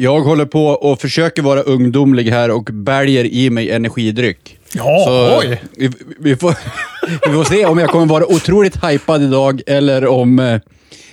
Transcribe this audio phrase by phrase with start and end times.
[0.00, 4.58] Jag håller på och försöker vara ungdomlig här och bäljer i mig energidryck.
[4.74, 5.62] Ja, Så oj!
[5.76, 6.54] vi, vi, får,
[7.28, 10.60] vi får se om jag kommer vara otroligt hypad idag eller om eh,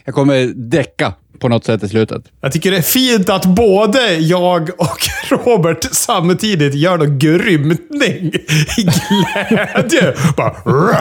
[0.06, 2.24] jag kommer däcka på något sätt i slutet.
[2.42, 4.98] Jag tycker det är fint att både jag och
[5.46, 8.32] Robert samtidigt gör någon grymtning
[8.78, 10.14] i glädje.
[10.38, 10.98] Bara...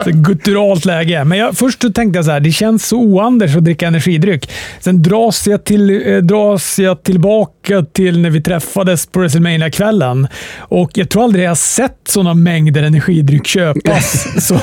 [0.04, 1.24] Så gutturalt läge.
[1.24, 4.50] Men jag, först så tänkte jag så här, det känns så oanders att dricka energidryck.
[4.80, 10.28] Sen dras jag, till, eh, dras jag tillbaka till när vi träffades på wrestlemania kvällen
[10.58, 14.60] Och jag tror aldrig jag har sett sådana mängder energidryck köpas så,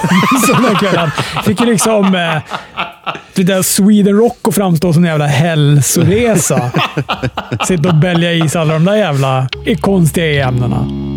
[0.48, 1.12] sådana kvällen.
[1.46, 2.38] Fick ju liksom eh,
[3.34, 6.72] det där Sweden Rock att framstå som en jävla hälsoresa.
[7.68, 9.50] Sitta och bälja i sig alla de där jävla
[9.82, 11.08] konstiga ämnena.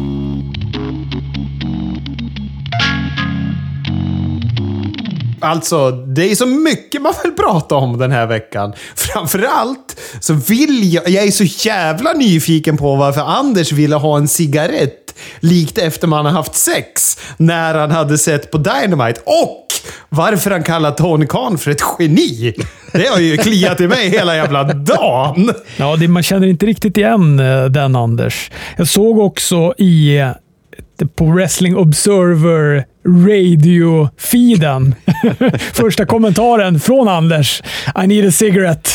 [5.43, 8.73] Alltså, det är så mycket man vill prata om den här veckan.
[8.95, 11.09] Framförallt så vill jag...
[11.09, 16.25] Jag är så jävla nyfiken på varför Anders ville ha en cigarett likt efter man
[16.25, 19.21] har haft sex när han hade sett på Dynamite.
[19.25, 19.67] Och
[20.09, 22.55] varför han kallar Tony Khan för ett geni.
[22.93, 25.51] Det har ju kliat i mig hela jävla dagen.
[25.77, 28.51] Ja, det, man känner inte riktigt igen eh, den Anders.
[28.77, 30.31] Jag såg också i eh,
[31.15, 34.95] på Wrestling Observer radio-feeden.
[35.73, 37.63] Första kommentaren från Anders.
[38.05, 38.91] I need a cigarette.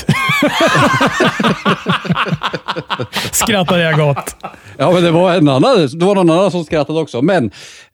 [3.32, 4.36] Skrattade jag gott.
[4.78, 7.22] Ja, men det var, en annan, det var någon annan som skrattade också.
[7.22, 7.46] Men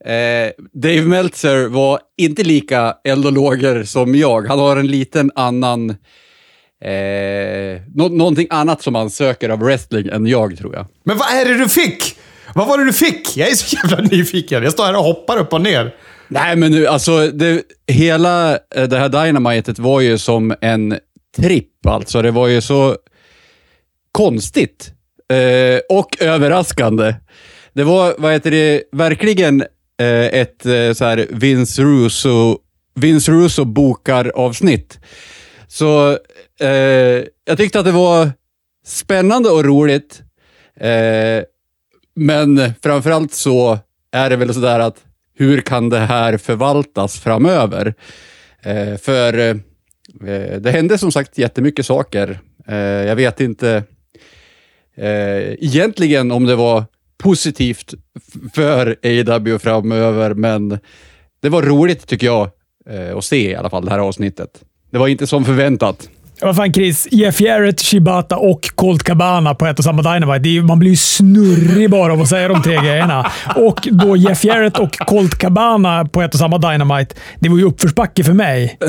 [0.04, 4.46] eh, Dave Meltzer var inte lika eld och lågor som jag.
[4.48, 5.90] Han har en liten annan...
[6.84, 10.86] Eh, nå någonting annat som han söker av wrestling än jag, tror jag.
[11.04, 12.16] Men vad är det du fick?
[12.54, 13.36] Vad var det du fick?
[13.36, 14.62] Jag är så jävla nyfiken.
[14.62, 15.94] Jag står här och hoppar upp och ner.
[16.28, 20.98] Nej, men nu, alltså, det, hela eh, det här Dynamitet var ju som en
[21.36, 21.86] tripp.
[21.86, 22.96] Alltså, det var ju så
[24.12, 24.92] konstigt
[25.32, 27.14] eh, och överraskande.
[27.72, 29.60] Det var, vad heter det, verkligen
[30.00, 32.58] eh, ett eh, så här Vince Russo,
[32.94, 34.98] Vince Russo bokar-avsnitt.
[35.68, 36.18] Så
[36.60, 36.68] eh,
[37.44, 38.30] jag tyckte att det var
[38.86, 40.22] spännande och roligt.
[40.80, 41.42] Eh,
[42.14, 43.78] men framförallt så
[44.12, 47.94] är det väl sådär att hur kan det här förvaltas framöver?
[48.62, 49.56] Eh, för eh,
[50.60, 52.40] det hände som sagt jättemycket saker.
[52.68, 53.84] Eh, jag vet inte
[54.96, 56.84] eh, egentligen om det var
[57.18, 57.94] positivt
[58.54, 60.78] för AW framöver, men
[61.42, 62.50] det var roligt tycker jag
[62.86, 64.62] eh, att se i alla fall det här avsnittet.
[64.90, 66.10] Det var inte som förväntat.
[66.42, 70.38] Vad fan Chris, Jeff Jarrett, Shibata och Colt Cabana på ett och samma Dynamite.
[70.38, 73.32] Det är, man blir ju snurrig bara av att säga de tre grejerna.
[73.56, 77.14] Och då Jeff Jarrett och Colt Cabana på ett och samma Dynamite.
[77.40, 78.78] Det var ju uppförsbacke för mig.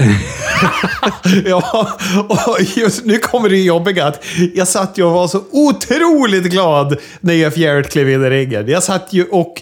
[1.46, 1.88] Ja,
[2.28, 4.24] och just nu kommer det jobbiga att
[4.56, 8.68] jag satt ju och var så otroligt glad när Jeff Jarrett klev in i ringen.
[8.68, 9.62] Jag satt ju och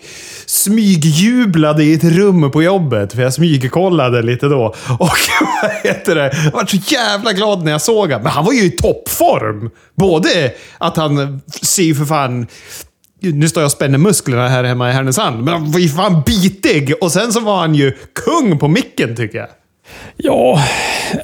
[0.51, 4.65] smygjublade i ett rum på jobbet, för jag smygkollade lite då.
[4.99, 4.99] Och
[5.61, 6.31] vad heter det?
[6.43, 8.23] Jag var så jävla glad när jag såg honom.
[8.23, 9.69] Men han var ju i toppform.
[9.95, 12.47] Både att han ser ju för fan
[13.21, 16.23] nu står jag och spänner musklerna här hemma i Härnösand, men han var ju fan
[16.25, 16.93] bitig!
[17.01, 19.47] Och sen så var han ju kung på micken tycker jag.
[20.17, 20.63] Ja,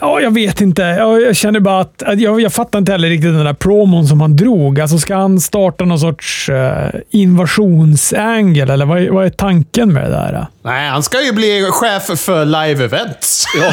[0.01, 0.81] ja jag vet inte.
[0.81, 4.07] Jag, jag känner bara att, att jag, jag fattar inte heller riktigt den där promon
[4.07, 4.79] som han drog.
[4.79, 10.03] Alltså ska han starta någon sorts uh, invasionsangel eller vad, är- vad är tanken med
[10.03, 10.47] det där?
[10.63, 13.45] Nej, han ska ju bli chef för live events.
[13.61, 13.71] Ja.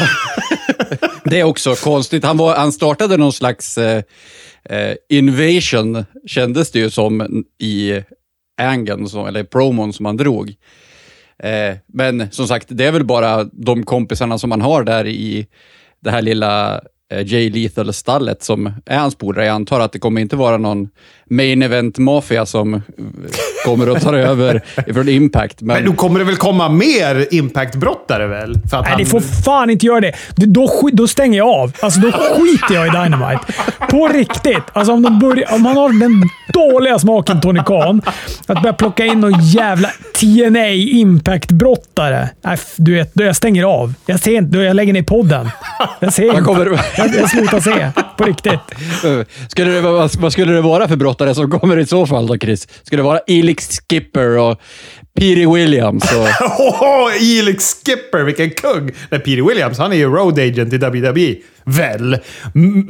[1.23, 2.23] det är också konstigt.
[2.23, 4.01] Han, var, han startade någon slags eh,
[4.69, 8.01] eh, invasion, kändes det ju som, i
[8.61, 10.53] angeln, eller promon som han drog.
[11.43, 15.47] Eh, men som sagt, det är väl bara de kompisarna som man har där i
[15.99, 16.81] det här lilla
[17.11, 19.45] eh, Jay Lethal-stallet som är hans polare.
[19.45, 20.89] Jag antar att det kommer inte vara någon
[21.29, 22.81] main event-mafia som eh,
[23.65, 24.61] kommer att ta över
[24.93, 25.61] från Impact.
[25.61, 28.59] Men, Men då kommer det väl komma mer Impact-brottare väl?
[28.69, 28.99] För att Nej, han...
[28.99, 30.13] ni får fan inte göra det.
[30.35, 31.71] Då, då stänger jag av.
[31.79, 33.53] Alltså, då skiter jag i Dynamite.
[33.89, 34.63] På riktigt.
[34.73, 38.01] Alltså, om, de börjar, om han har den dåliga smaken Tony Khan,
[38.47, 42.29] att börja plocka in någon jävla TNA Impact-brottare.
[42.41, 43.93] Nej, du vet, då jag stänger av.
[44.05, 44.57] Jag ser inte.
[44.57, 45.49] Jag lägger ner podden.
[45.99, 46.41] Jag ser inte.
[46.41, 46.65] kommer,
[46.97, 47.91] Jag, jag slutar se.
[48.17, 48.59] På riktigt.
[49.47, 52.37] skulle det, vad, vad skulle det vara för brottare som kommer i så fall då,
[52.37, 52.67] Chris?
[52.83, 54.59] Ska det vara Elix Skipper och
[55.15, 56.27] Petey Williams och...
[56.59, 58.91] Åh, Elix Skipper, vilken kung!
[59.09, 61.35] Nej, Peter Williams, han är ju road agent i WWE.
[61.67, 62.17] Väl?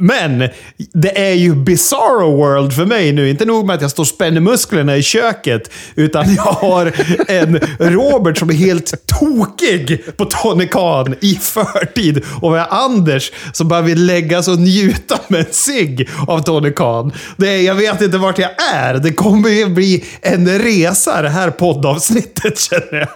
[0.00, 0.48] Men
[0.92, 3.30] det är ju Bizarro World för mig nu.
[3.30, 6.92] Inte nog med att jag står och spänner musklerna i köket, utan jag har
[7.28, 12.24] en Robert som är helt tokig på Tony Khan i förtid.
[12.40, 16.40] Och vi har Anders som bara vill lägga sig och njuta med en cigg av
[16.42, 17.12] Tony Khan.
[17.36, 18.94] Det är, jag vet inte vart jag är.
[18.94, 22.15] Det kommer ju bli en resa det här poddavsnittet
[22.56, 23.08] känner jag.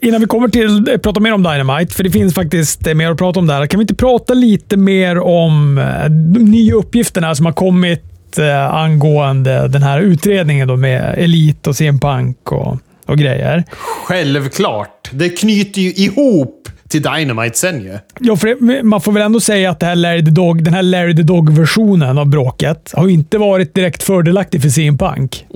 [0.00, 3.10] Innan vi kommer till eh, prata mer om Dynamite, för det finns faktiskt eh, mer
[3.10, 3.66] att prata om där.
[3.66, 8.74] Kan vi inte prata lite mer om eh, de nya uppgifterna som har kommit eh,
[8.74, 13.64] angående den här utredningen då med Elite och CM Punk och, och grejer?
[14.06, 15.10] Självklart.
[15.12, 17.98] Det knyter ju ihop till Dynamite sen ju.
[18.20, 20.74] Ja, för det, man får väl ändå säga att det här Larry the Dog, den
[20.74, 25.46] här Larry the Dog-versionen av bråket har ju inte varit direkt fördelaktig för CM Punk.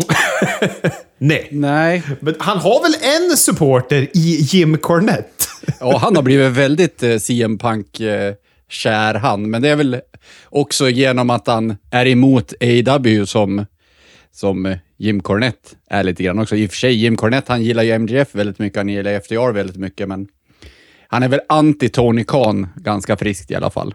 [1.19, 1.49] Nej.
[1.51, 2.03] Nej.
[2.21, 2.95] Men han har väl
[3.31, 5.45] en supporter i Jim Cornette?
[5.81, 10.01] Ja, han har blivit väldigt eh, CM Punk-kär han, men det är väl
[10.45, 13.67] också genom att han är emot AW som,
[14.35, 16.57] som eh, Jim Cornette är lite grann också.
[16.57, 19.53] I och för sig, Jim Cornette, han gillar ju MJF väldigt mycket, han gillar FDR
[19.53, 20.27] väldigt mycket, men
[21.11, 23.95] han är väl anti Tony Khan ganska friskt i alla fall.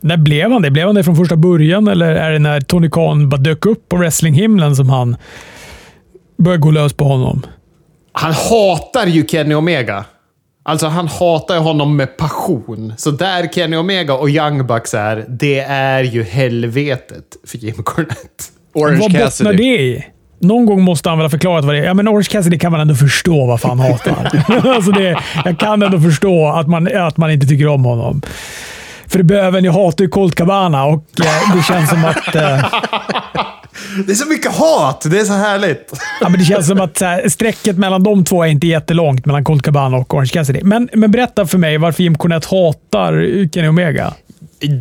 [0.00, 0.70] När blev han det?
[0.70, 3.88] Blev han det från första början eller är det när Tony Khan bara dök upp
[3.88, 5.16] på wrestlinghimlen som han
[6.38, 7.42] började gå lös på honom?
[8.12, 10.04] Han hatar ju Kenny Omega.
[10.64, 12.92] Alltså han hatar ju honom med passion.
[12.96, 18.44] Så där Kenny Omega och Young Bucks är, det är ju helvetet för Jim Cornette.
[18.74, 19.56] Orange vad bottnar Cassidy.
[19.56, 20.04] det i?
[20.42, 21.84] Någon gång måste han väl ha förklarat vad det är.
[21.84, 24.30] Ja, men Orange Cassidy kan man ändå förstå varför han hatar.
[24.74, 28.22] alltså det, jag kan ändå förstå att man, att man inte tycker om honom.
[29.06, 32.34] För behöver ni hatar ju Colt Cabana och eh, det känns som att...
[32.34, 32.64] Eh,
[34.06, 35.06] Det är så mycket hat!
[35.10, 35.92] Det är så härligt.
[36.20, 39.44] ja, men det känns som att här, strecket mellan de två är inte jättelångt, mellan
[39.44, 40.60] Colt Cabana och Orange Cassidy.
[40.62, 43.12] Men, men berätta för mig varför Jim Cornette hatar
[43.52, 44.14] Kenny Omega.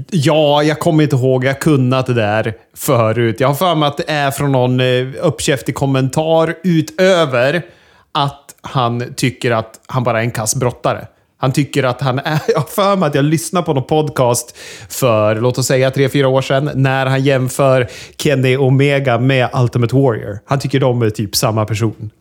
[0.09, 1.43] Ja, jag kommer inte ihåg.
[1.43, 3.39] Jag har kunnat det där förut.
[3.39, 7.65] Jag har för mig att det är från någon eh, uppkäftig kommentar utöver
[8.11, 11.07] att han tycker att han bara är en kass brottare.
[11.37, 12.39] Han tycker att han är...
[12.47, 14.57] Jag har för mig att jag lyssnade på någon podcast
[14.89, 17.87] för, låt oss säga, tre, fyra år sedan, när han jämför
[18.17, 20.39] Kenny Omega med Ultimate Warrior.
[20.45, 22.11] Han tycker de är typ samma person.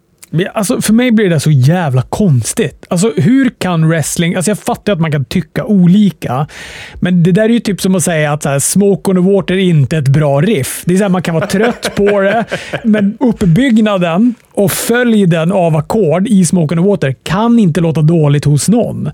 [0.55, 2.87] Alltså, för mig blir det så jävla konstigt.
[2.89, 4.35] Alltså, hur kan wrestling...
[4.35, 6.47] Alltså, jag fattar att man kan tycka olika,
[6.95, 9.33] men det där är ju typ som att säga att så här, Smoke on the
[9.33, 10.83] Water är inte ett bra riff.
[10.85, 12.45] Det är så här, man kan vara trött på det,
[12.85, 18.45] men uppbyggnaden och följden av ackord i Smoke on the Water kan inte låta dåligt
[18.45, 19.11] hos någon.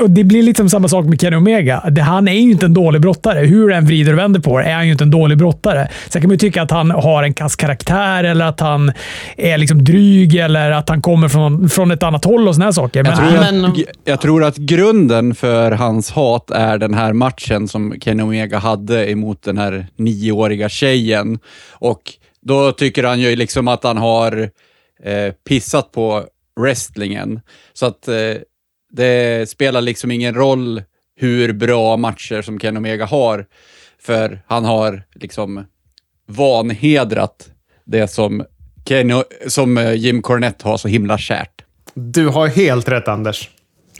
[0.00, 1.82] Och Det blir liksom samma sak med Kenny Omega.
[1.90, 3.46] Det, han är ju inte en dålig brottare.
[3.46, 5.88] Hur en vrider och vänder på det är han ju inte en dålig brottare.
[6.08, 8.92] Sen kan man ju tycka att han har en kass karaktär eller att han
[9.36, 12.72] är liksom dryg eller att han kommer från, från ett annat håll och såna här
[12.72, 13.02] saker.
[13.02, 17.12] Men, Jag tror, men- att, jag tror att grunden för hans hat är den här
[17.12, 21.38] matchen som Kenny Omega hade emot den här nioåriga tjejen.
[21.72, 22.02] Och
[22.48, 24.50] då tycker han ju liksom att han har
[25.02, 26.24] eh, pissat på
[26.60, 27.40] wrestlingen.
[27.72, 28.34] Så att eh,
[28.90, 30.82] det spelar liksom ingen roll
[31.16, 33.46] hur bra matcher som Kenny Omega har,
[34.02, 35.64] för han har liksom
[36.26, 37.50] vanhedrat
[37.84, 38.44] det som,
[38.84, 41.64] Ken, som eh, Jim Cornette har så himla kärt.
[41.94, 43.50] Du har helt rätt, Anders.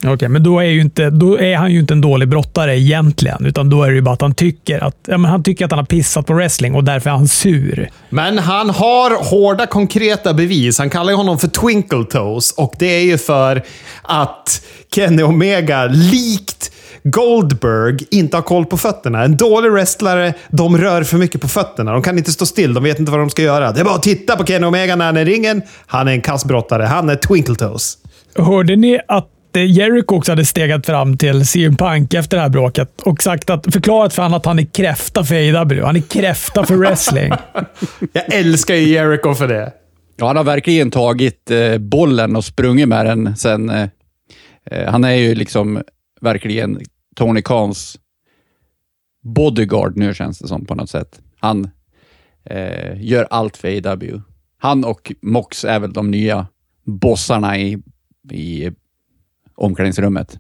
[0.07, 3.47] Okej, men då är, ju inte, då är han ju inte en dålig brottare egentligen,
[3.47, 5.71] utan då är det ju bara att han tycker att, ja, men han, tycker att
[5.71, 7.91] han har pissat på wrestling och därför är han sur.
[8.09, 10.79] Men han har hårda konkreta bevis.
[10.79, 13.63] Han kallar ju honom för Twinkle Toes och det är ju för
[14.03, 14.63] att
[14.95, 16.73] Kenny Omega, likt
[17.03, 19.25] Goldberg, inte har koll på fötterna.
[19.25, 21.93] En dålig wrestlare, de rör för mycket på fötterna.
[21.93, 23.73] De kan inte stå still, de vet inte vad de ska göra.
[23.73, 25.63] Det är bara att titta på Kenny Omega när han är i ringen.
[25.87, 26.83] Han är en kassbrottare.
[26.83, 27.99] Han är Twinkle Toes.
[28.37, 33.01] Hörde ni att Jericho också hade stegat fram till CM Punk efter det här bråket
[33.03, 35.85] och sagt att, förklarat för honom att han är kräfta för AEW.
[35.85, 37.33] Han är kräfta för wrestling.
[38.13, 39.73] Jag älskar ju Jericho för det.
[40.17, 43.71] Ja, han har verkligen tagit eh, bollen och sprungit med den sen...
[43.71, 43.89] Eh,
[44.65, 45.83] eh, han är ju liksom
[46.21, 46.81] verkligen
[47.17, 47.99] Tony Khans
[49.23, 51.21] bodyguard nu känns det som på något sätt.
[51.41, 51.71] Han
[52.45, 54.21] eh, gör allt för AW.
[54.59, 56.47] Han och Mox är väl de nya
[56.85, 57.79] bossarna i,
[58.31, 58.71] i
[59.59, 60.39] omklädningsrummet.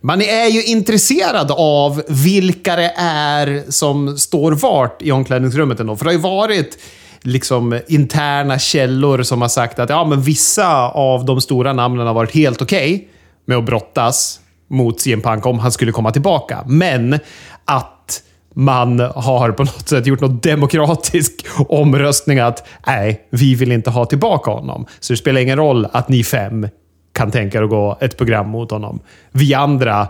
[0.00, 5.96] Man är ju intresserad av vilka det är som står vart i omklädningsrummet ändå.
[5.96, 6.78] För det har ju varit
[7.22, 12.14] liksom interna källor som har sagt att ja, men vissa av de stora namnen har
[12.14, 13.08] varit helt okej
[13.44, 16.64] med att brottas mot CM Punk om han skulle komma tillbaka.
[16.66, 17.18] Men
[17.64, 18.22] att
[18.54, 24.04] man har på något sätt gjort någon demokratisk omröstning att nej, vi vill inte ha
[24.04, 24.86] tillbaka honom.
[25.00, 26.68] Så det spelar ingen roll att ni fem
[27.12, 29.00] kan tänka er att gå ett program mot honom.
[29.32, 30.08] Vi andra,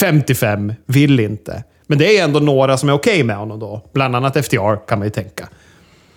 [0.00, 1.64] 55, vill inte.
[1.86, 3.82] Men det är ändå några som är okej okay med honom då.
[3.92, 5.48] Bland annat FTR kan man ju tänka.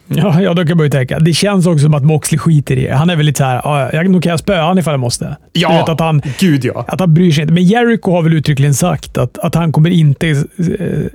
[0.07, 1.19] Ja, ja, då kan man ju tänka.
[1.19, 2.95] Det känns också som att Moxley skiter i det.
[2.95, 5.37] Han är väl lite såhär, ja, jag, nog kan jag spöa honom ifall jag måste.
[5.53, 6.85] Ja, vet, att han, gud ja.
[6.87, 7.53] Att han bryr sig inte.
[7.53, 10.35] Men Jericho har väl uttryckligen sagt att, att han kommer inte eh,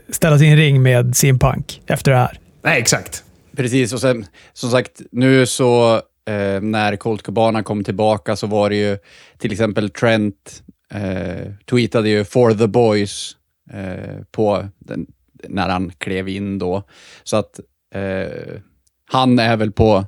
[0.09, 2.39] ställa en ring med sin Punk efter det här.
[2.65, 3.25] Nej, exakt.
[3.57, 8.71] Precis, och sen som sagt, nu så eh, när Colt Cabana kom tillbaka så var
[8.71, 8.99] det ju
[9.39, 10.63] till exempel Trent
[10.95, 13.37] eh, tweetade ju “For the boys”
[13.73, 15.07] eh, på den,
[15.49, 16.83] när han klev in då.
[17.23, 17.61] Så att
[17.95, 18.61] eh,
[19.05, 20.05] han är väl på,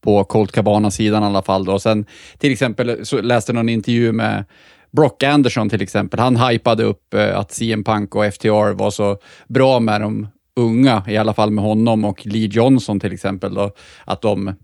[0.00, 1.64] på Colt Cabana-sidan i alla fall.
[1.64, 1.78] Då.
[1.78, 2.06] Sen
[2.38, 4.44] till exempel så läste någon intervju med
[4.90, 6.20] Brock Anderson till exempel.
[6.20, 11.02] Han hypade upp eh, att CM Punk och FTR var så bra med de unga,
[11.08, 13.54] i alla fall med honom och Lee Johnson till exempel.
[13.54, 13.70] Då,
[14.04, 14.54] att de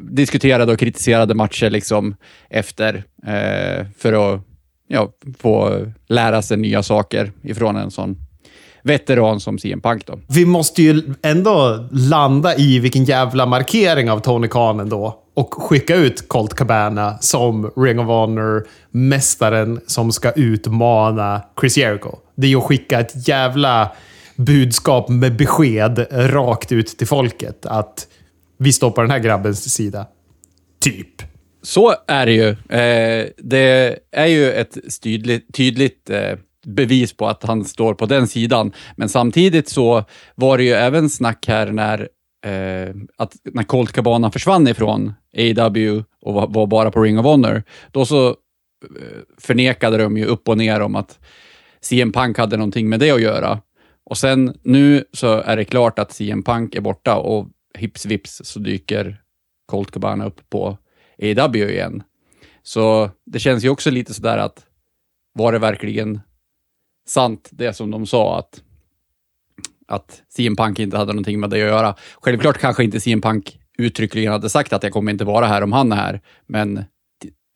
[0.00, 2.16] diskuterade och kritiserade matcher liksom
[2.48, 4.40] efter eh, för att
[4.88, 8.16] ja, få lära sig nya saker ifrån en sån
[8.82, 10.18] veteran som CM Punk då.
[10.28, 15.96] Vi måste ju ändå landa i vilken jävla markering av Tony Khan ändå och skicka
[15.96, 22.16] ut Colt Cabana som Ring of Honor-mästaren som ska utmana Chris Jericho.
[22.34, 23.92] Det är ju att skicka ett jävla
[24.36, 28.06] budskap med besked rakt ut till folket att
[28.62, 30.06] vi står på den här grabbens sida.
[30.80, 31.22] Typ.
[31.62, 32.48] Så är det ju.
[32.48, 38.28] Eh, det är ju ett tydligt, tydligt eh, bevis på att han står på den
[38.28, 38.72] sidan.
[38.96, 42.08] Men samtidigt så var det ju även snack här när,
[42.46, 47.24] eh, att när Colt Cabana försvann ifrån AW och var, var, bara på Ring of
[47.24, 47.62] Honor.
[47.90, 48.34] Då så eh,
[49.38, 51.18] förnekade de ju upp och ner om att
[51.80, 53.60] CM Punk hade någonting med det att göra.
[54.10, 58.40] Och sen nu så är det klart att CM Punk är borta och hips vips
[58.44, 59.22] så dyker
[59.66, 60.78] Colt Cabana upp på
[61.22, 62.02] AW igen.
[62.62, 64.66] Så det känns ju också lite sådär att
[65.32, 66.20] var det verkligen
[67.06, 68.62] sant det som de sa att,
[69.86, 71.94] att CM Punk inte hade någonting med det att göra.
[72.22, 75.72] Självklart kanske inte CM Punk uttryckligen hade sagt att jag kommer inte vara här om
[75.72, 76.84] han är här, men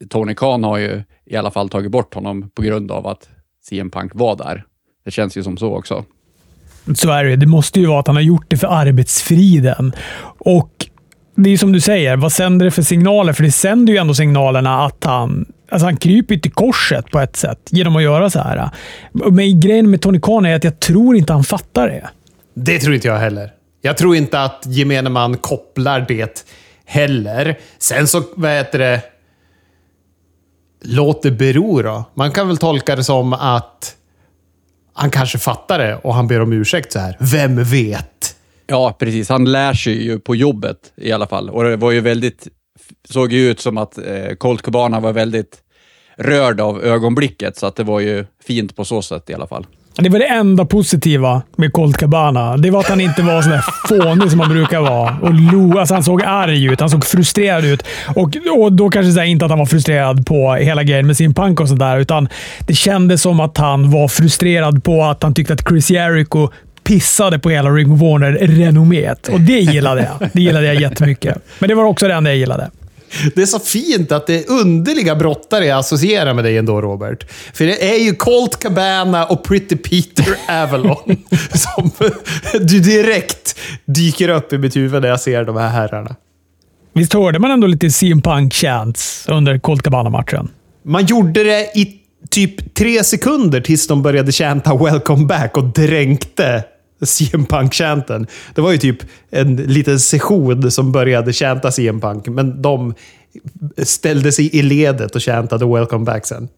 [0.09, 3.29] Tony Khan har ju i alla fall tagit bort honom på grund av att
[3.61, 4.67] CM Punk var där.
[5.05, 6.05] Det känns ju som så också.
[6.95, 7.37] Så är det.
[7.37, 9.93] Det måste ju vara att han har gjort det för arbetsfriden.
[10.39, 10.71] Och
[11.37, 13.33] det är som du säger, vad sänder det för signaler?
[13.33, 17.21] För det sänder ju ändå signalerna att han Alltså han kryper ju till korset på
[17.21, 18.71] ett sätt genom att göra så här.
[19.13, 22.09] Men grejen med Tony Khan är att jag tror inte han fattar det.
[22.55, 23.51] Det tror inte jag heller.
[23.83, 26.47] Jag tror inte att gemene man kopplar det
[26.85, 27.59] heller.
[27.79, 29.01] Sen så, vad heter det?
[30.83, 32.05] Låt det bero då.
[32.15, 33.97] Man kan väl tolka det som att
[34.95, 37.17] han kanske fattar det och han ber om ursäkt så här.
[37.21, 38.37] Vem vet?
[38.67, 39.29] Ja, precis.
[39.29, 41.51] Han lär sig ju på jobbet i alla fall.
[41.51, 42.49] Och det var ju väldigt
[43.11, 45.63] såg ju ut som att eh, Colt Cabana var väldigt
[46.17, 49.67] rörd av ögonblicket, så att det var ju fint på så sätt i alla fall.
[49.97, 52.57] Det var det enda positiva med Colt Cabana.
[52.57, 55.17] Det var att han inte var så där fånig som han brukar vara.
[55.23, 56.81] Och lo, alltså han såg arg ut.
[56.81, 57.83] Han såg frustrerad ut.
[58.17, 61.35] Och, och då kanske så inte att han var frustrerad på hela grejen med sin
[61.35, 62.29] punk och sådär, utan
[62.67, 66.49] det kändes som att han var frustrerad på att han tyckte att Chris Jericho
[66.85, 69.29] pissade på hela Ring Warner-renomméet.
[69.29, 70.31] Och det gillade jag.
[70.33, 71.39] Det gillade jag jättemycket.
[71.59, 72.71] Men det var också det enda jag gillade.
[73.35, 77.27] Det är så fint att det är underliga brottare jag associerar med dig ändå, Robert.
[77.55, 81.17] För det är ju Colt Cabana och Pretty Peter Avalon
[81.55, 81.91] som
[82.61, 86.17] du direkt dyker upp i mitt huvud när jag ser de här herrarna.
[86.93, 90.49] Visst hörde man ändå lite CM Punk-chants under Colt Cabana-matchen?
[90.85, 96.65] Man gjorde det i typ tre sekunder tills de började chanta “Welcome back” och dränkte
[97.11, 98.27] CM Punk-chanten.
[98.55, 98.99] Det var ju typ
[99.31, 102.95] en liten session som började chanta CM Punk, men de
[103.79, 106.49] ställde sig i ledet och chantade “Welcome back” sen.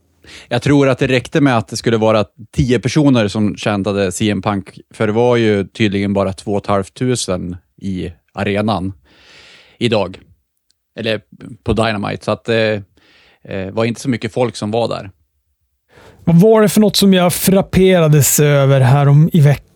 [0.49, 2.25] Jag tror att det räckte med att det skulle vara
[2.57, 8.13] tio personer som chantade CM Punk, för det var ju tydligen bara 2 500 i
[8.35, 8.93] arenan
[9.79, 10.19] idag.
[10.99, 11.21] Eller
[11.65, 12.83] på Dynamite, så att det
[13.45, 15.11] eh, var inte så mycket folk som var där.
[16.25, 19.76] Vad var det för något som jag frapperades över här om i veckan,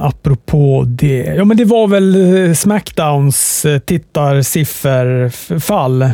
[0.00, 1.34] apropå det?
[1.36, 6.10] Ja, men det var väl eh, Smackdowns eh, tittarsifferfall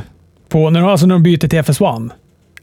[0.49, 2.11] på, när, alltså när de byter till FS1.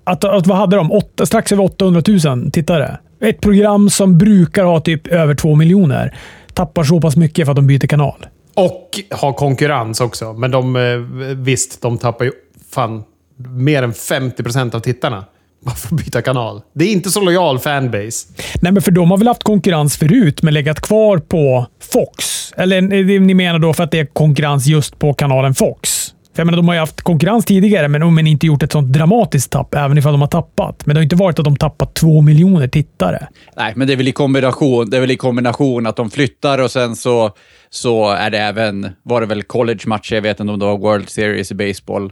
[0.03, 0.91] Att, att, vad hade de?
[0.91, 2.97] Åtta, strax över 800 000 tittare.
[3.21, 6.17] Ett program som brukar ha typ över två miljoner
[6.53, 8.25] tappar så pass mycket för att de byter kanal.
[8.53, 10.33] Och har konkurrens också.
[10.33, 10.97] Men de, eh,
[11.35, 12.31] visst, de tappar ju
[12.71, 13.03] fan
[13.37, 15.25] mer än 50 procent av tittarna
[15.75, 16.61] för att byta kanal.
[16.73, 18.27] Det är inte så lojal fanbase.
[18.61, 22.51] Nej, men för de har väl haft konkurrens förut, men legat kvar på Fox?
[22.57, 22.81] Eller
[23.19, 26.13] ni menar då för att det är konkurrens just på kanalen Fox?
[26.35, 28.93] För jag menar, de har ju haft konkurrens tidigare, men, men inte gjort ett sånt
[28.93, 30.85] dramatiskt tapp, även ifall de har tappat.
[30.85, 33.27] Men det har inte varit att de tappat två miljoner tittare.
[33.57, 36.57] Nej, men det är väl i kombination, det är väl i kombination att de flyttar
[36.59, 37.31] och sen så,
[37.69, 41.09] så är det även, var det väl college-matcher, jag vet inte om det var World
[41.09, 42.11] Series i baseball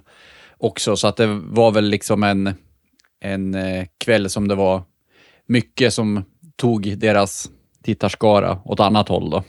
[0.57, 2.53] också, så att det var väl liksom en,
[3.21, 4.83] en eh, kväll som det var
[5.47, 6.23] mycket som
[6.55, 7.49] tog deras
[7.83, 9.29] tittarskara åt annat håll.
[9.29, 9.43] Då.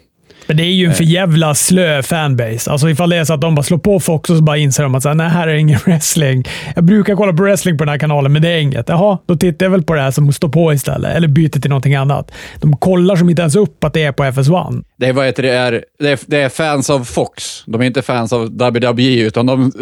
[0.46, 2.70] Men det är ju en för jävla slö fanbase.
[2.70, 4.82] Alltså ifall det är så att de bara slår på Fox och så bara inser
[4.82, 6.44] de att så här, nej, här är ingen wrestling.
[6.74, 8.88] Jag brukar kolla på wrestling på den här kanalen, men det är inget.
[8.88, 11.16] Jaha, då tittar jag väl på det här som står på istället.
[11.16, 12.30] Eller byter till någonting annat.
[12.60, 14.84] De kollar som inte ens upp att det är på FS1.
[14.96, 17.62] Det är, vad heter det, är, det, är, det är fans av Fox.
[17.66, 19.72] De är inte fans av WWE, utan de,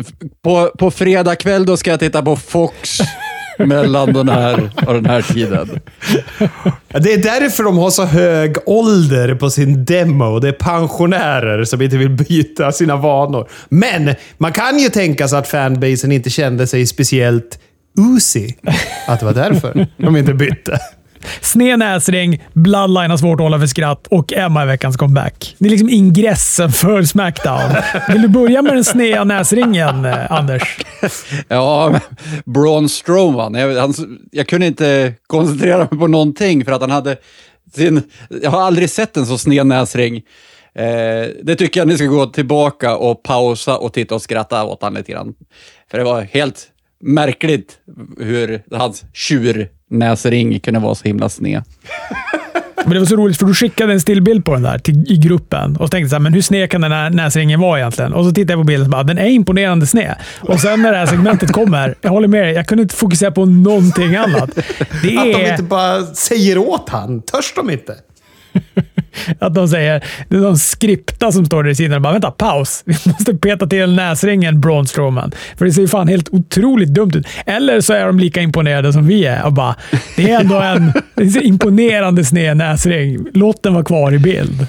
[0.42, 2.98] på, på fredag kväll då ska jag titta på Fox.
[3.58, 5.80] mellan den här och den här tiden.
[6.88, 10.38] Det är därför de har så hög ålder på sin demo.
[10.38, 13.48] Det är pensionärer som inte vill byta sina vanor.
[13.68, 17.58] Men man kan ju tänka sig att fanbasen inte kände sig speciellt
[17.98, 18.54] Uzi.
[19.06, 20.78] Att det var därför de inte bytte.
[21.40, 25.56] Sned näsring, Bloodline har svårt att hålla för skratt och Emma i veckans comeback.
[25.58, 27.70] Det är liksom ingressen för Smackdown.
[28.08, 30.78] Vill du börja med den sneda näsringen, eh, Anders?
[31.48, 32.00] Ja,
[32.44, 33.54] Braun Strowman.
[33.54, 33.94] Jag, han,
[34.32, 37.16] jag kunde inte koncentrera mig på någonting för att han hade
[37.74, 38.02] sin...
[38.42, 40.16] Jag har aldrig sett en så sned näsring.
[40.74, 44.82] Eh, det tycker jag ni ska gå tillbaka och pausa och titta och skratta åt
[44.82, 45.34] honom lite grann.
[45.90, 46.66] För det var helt
[47.00, 47.78] märkligt
[48.18, 51.62] hur hans tjur tjurnäsring kunde vara så himla sned.
[52.84, 55.16] Men det var så roligt, för du skickade en stillbild på den där till, i
[55.16, 58.12] gruppen och så tänkte så här, men hur sned kan den här näsringen vara egentligen?
[58.12, 60.14] Och så tittade jag på bilden och bara, den är imponerande sned.
[60.40, 63.30] Och sen när det här segmentet kommer, jag håller med dig, jag kunde inte fokusera
[63.30, 64.50] på någonting annat.
[65.02, 65.18] Det är...
[65.18, 67.22] Att de inte bara säger åt han.
[67.22, 67.94] Törs de inte?
[69.38, 72.30] Att de säger, det är någon skripta som står där i sidan och bara “Vänta,
[72.30, 72.82] paus!
[72.86, 75.32] Vi måste peta till näsringen, Braun Strowman”.
[75.56, 77.26] För det ser ju fan helt otroligt dumt ut.
[77.46, 79.74] Eller så är de lika imponerade som vi är och bara
[80.16, 80.92] “Det är ändå en
[81.42, 83.26] imponerande sned näsring.
[83.34, 84.66] Låt den vara kvar i bild”.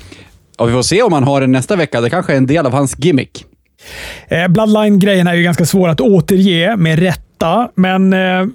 [0.58, 2.02] Ja, vi får se om han har den nästa vecka.
[2.02, 3.46] Det kanske är en del av hans gimmick.
[4.28, 7.27] Eh, Bloodline-grejerna är ju ganska svåra att återge med rätt
[7.76, 8.20] men eh,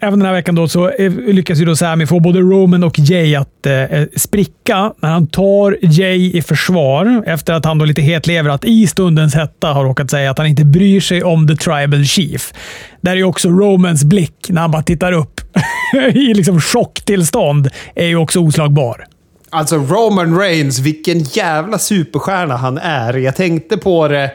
[0.00, 2.98] även den här veckan då så eh, lyckas ju då Sami få både Roman och
[2.98, 7.84] Jay att eh, eh, spricka när han tar Jay i försvar efter att han då
[7.84, 11.56] lite hetleverat i stundens hetta har råkat säga att han inte bryr sig om the
[11.56, 12.52] tribal chief.
[13.00, 15.40] Där är ju också Romans blick när han bara tittar upp
[16.14, 19.06] i liksom chocktillstånd är ju också oslagbar.
[19.50, 23.14] Alltså Roman Reigns, vilken jävla superstjärna han är.
[23.14, 24.30] Jag tänkte på det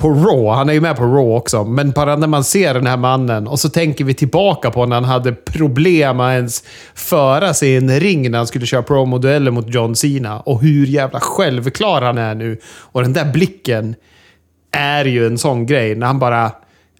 [0.00, 0.50] på Raw.
[0.50, 1.64] Han är ju med på Raw också.
[1.64, 4.96] Men bara när man ser den här mannen och så tänker vi tillbaka på när
[4.96, 9.50] han hade problem att ens föra sig i en ring när han skulle köra promodueller
[9.50, 10.40] mot John Cena.
[10.40, 12.60] Och hur jävla självklar han är nu.
[12.64, 13.94] Och den där blicken
[14.72, 15.94] är ju en sån grej.
[15.94, 16.52] När han bara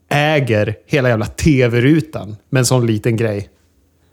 [0.08, 3.48] äger hela jävla tv-rutan med en sån liten grej.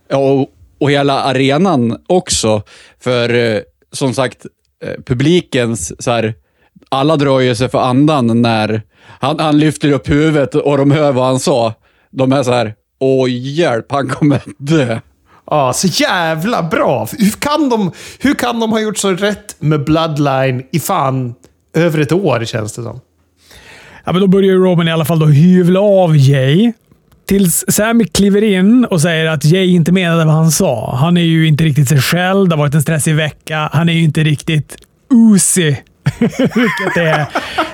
[0.09, 0.47] Ja, och,
[0.79, 2.61] och hela arenan också.
[2.99, 4.45] För eh, som sagt,
[4.83, 6.33] eh, publikens så här,
[6.89, 8.81] alla drar ju sig för andan när
[9.19, 11.73] han, han lyfter upp huvudet och de hör vad han sa.
[12.11, 14.99] De är så här, åh hjälp, han kommer dö.
[15.49, 17.07] Ja, så jävla bra!
[17.17, 21.35] Hur kan, de, hur kan de ha gjort så rätt med Bloodline i fan
[21.73, 22.99] över ett år, känns det som.
[24.05, 26.73] Ja, men då börjar ju Roman i alla fall då hyvla av Jay.
[27.27, 30.95] Tills Sammy kliver in och säger att Jay inte menade vad han sa.
[30.95, 32.49] Han är ju inte riktigt sig själv.
[32.49, 33.69] Det har varit en stressig vecka.
[33.73, 34.77] Han är ju inte riktigt
[35.13, 35.77] Uzi
[36.19, 37.25] Vilket är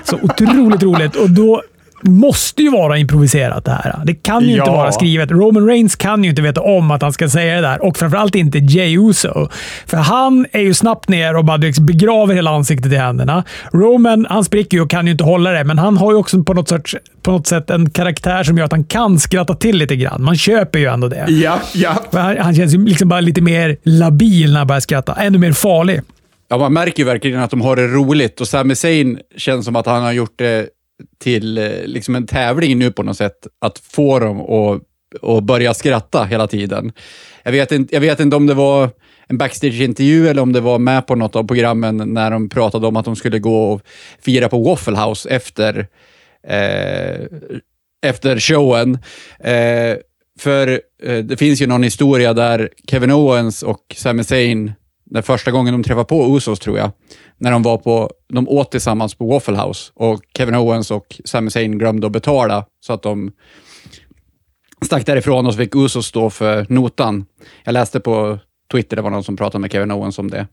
[0.03, 1.15] så otroligt roligt.
[1.15, 1.61] Och då
[2.03, 4.01] måste ju vara improviserat det här.
[4.05, 4.63] Det kan ju ja.
[4.63, 5.31] inte vara skrivet.
[5.31, 8.35] Roman Reigns kan ju inte veta om att han ska säga det där och framförallt
[8.35, 9.49] inte Jey Uso.
[9.85, 13.43] För han är ju snabbt ner och bara begraver hela ansiktet i händerna.
[13.73, 16.43] Roman, han spricker ju och kan ju inte hålla det, men han har ju också
[16.43, 19.77] på något, sorts, på något sätt en karaktär som gör att han kan skratta till
[19.77, 20.23] lite grann.
[20.23, 21.25] Man köper ju ändå det.
[21.27, 21.95] Ja, ja.
[22.11, 25.13] Han, han känns ju liksom bara lite mer labil när han börjar skratta.
[25.13, 26.01] Ännu mer farlig.
[26.47, 29.75] Ja, man märker ju verkligen att de har det roligt och Sami Zayn känns som
[29.75, 30.69] att han har gjort det
[31.19, 34.81] till eh, liksom en tävling nu på något sätt, att få dem att,
[35.21, 36.91] att börja skratta hela tiden.
[37.43, 38.89] Jag vet, inte, jag vet inte om det var
[39.27, 42.95] en backstage-intervju eller om det var med på något av programmen när de pratade om
[42.95, 43.81] att de skulle gå och
[44.21, 45.87] fira på Waffle House efter,
[46.47, 47.25] eh,
[48.01, 48.97] efter showen.
[49.39, 49.97] Eh,
[50.39, 54.71] för eh, det finns ju någon historia där Kevin Owens och Sami Zayn
[55.13, 56.91] den första gången de träffade på Usos, tror jag,
[57.37, 61.51] när de var på, de åt tillsammans på Waffle House och Kevin Owens och Sami
[61.51, 63.31] Zayn glömde att betala så att de
[64.85, 67.25] stack därifrån och så fick Usos stå för notan.
[67.63, 68.39] Jag läste på
[68.71, 70.47] Twitter, det var någon som pratade med Kevin Owens om det.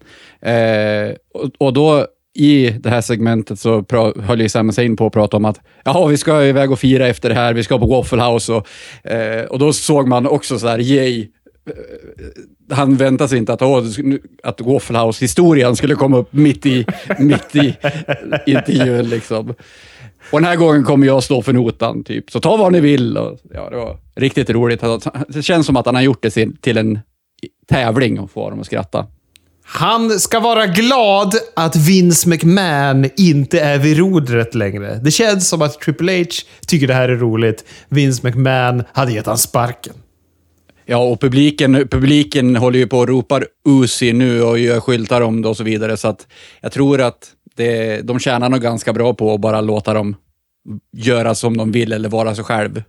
[0.50, 5.06] Eh, och, och då i det här segmentet så pra, höll ju Sami Zayn på
[5.06, 7.78] att prata om att jaha, vi ska iväg och fira efter det här, vi ska
[7.78, 8.66] på Waffle House och,
[9.10, 11.28] eh, och då såg man också så här, yay,
[11.70, 13.84] Eh, eh, han väntade sig inte att, åh,
[14.42, 16.86] att Waffle House-historien skulle komma upp mitt i,
[17.18, 17.76] mitt i
[18.46, 19.08] intervjun.
[19.08, 19.54] Liksom.
[20.30, 22.30] Och den här gången kommer jag stå för notan, typ.
[22.30, 23.16] så ta vad ni vill.
[23.16, 24.82] Och, ja, det var riktigt roligt.
[25.28, 26.98] Det känns som att han har gjort det till en
[27.68, 29.06] tävling att få dem att skratta.
[29.72, 35.00] Han ska vara glad att Vince McMahon inte är vid rodret längre.
[35.02, 36.24] Det känns som att Triple H
[36.66, 37.64] tycker det här är roligt.
[37.88, 39.94] Vince McMahon hade gett han sparken.
[40.90, 45.42] Ja, och publiken, publiken håller ju på och ropar Uzi nu och gör skyltar om
[45.42, 46.26] det och så vidare, så att
[46.60, 50.16] jag tror att det, de tjänar nog ganska bra på att bara låta dem
[50.96, 52.82] göra som de vill eller vara sig själv.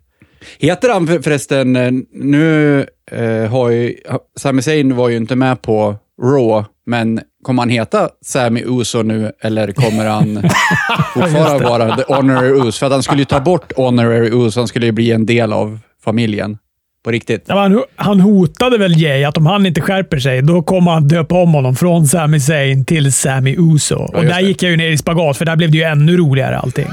[0.60, 2.80] Heter han förresten, eh, nu
[3.12, 3.96] eh, har ju,
[4.40, 9.32] Sami Zayn var ju inte med på Raw, men kommer han heta Sami Uso nu
[9.42, 10.36] eller kommer han
[11.14, 12.80] fortfarande vara The Honorary Uso?
[12.80, 15.54] För att han skulle ju ta bort Honorary Uso, han skulle ju bli en del
[15.54, 16.58] av familjen.
[17.04, 17.44] På riktigt.
[17.48, 21.08] Ja, han, han hotade väl Jay att om han inte skärper sig, då kommer han
[21.08, 24.10] döpa om honom från Sami Zayn till Sami Uso.
[24.14, 24.42] Ja, och där det.
[24.42, 26.88] gick jag ju ner i spagat, för där blev det ju ännu roligare allting.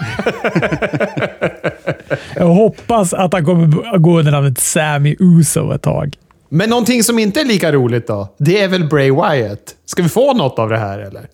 [2.37, 6.14] jag hoppas att han kommer gå under namnet Sami Uso ett tag.
[6.49, 8.35] Men någonting som inte är lika roligt då?
[8.38, 9.75] Det är väl Bray Wyatt?
[9.85, 11.27] Ska vi få något av det här, eller?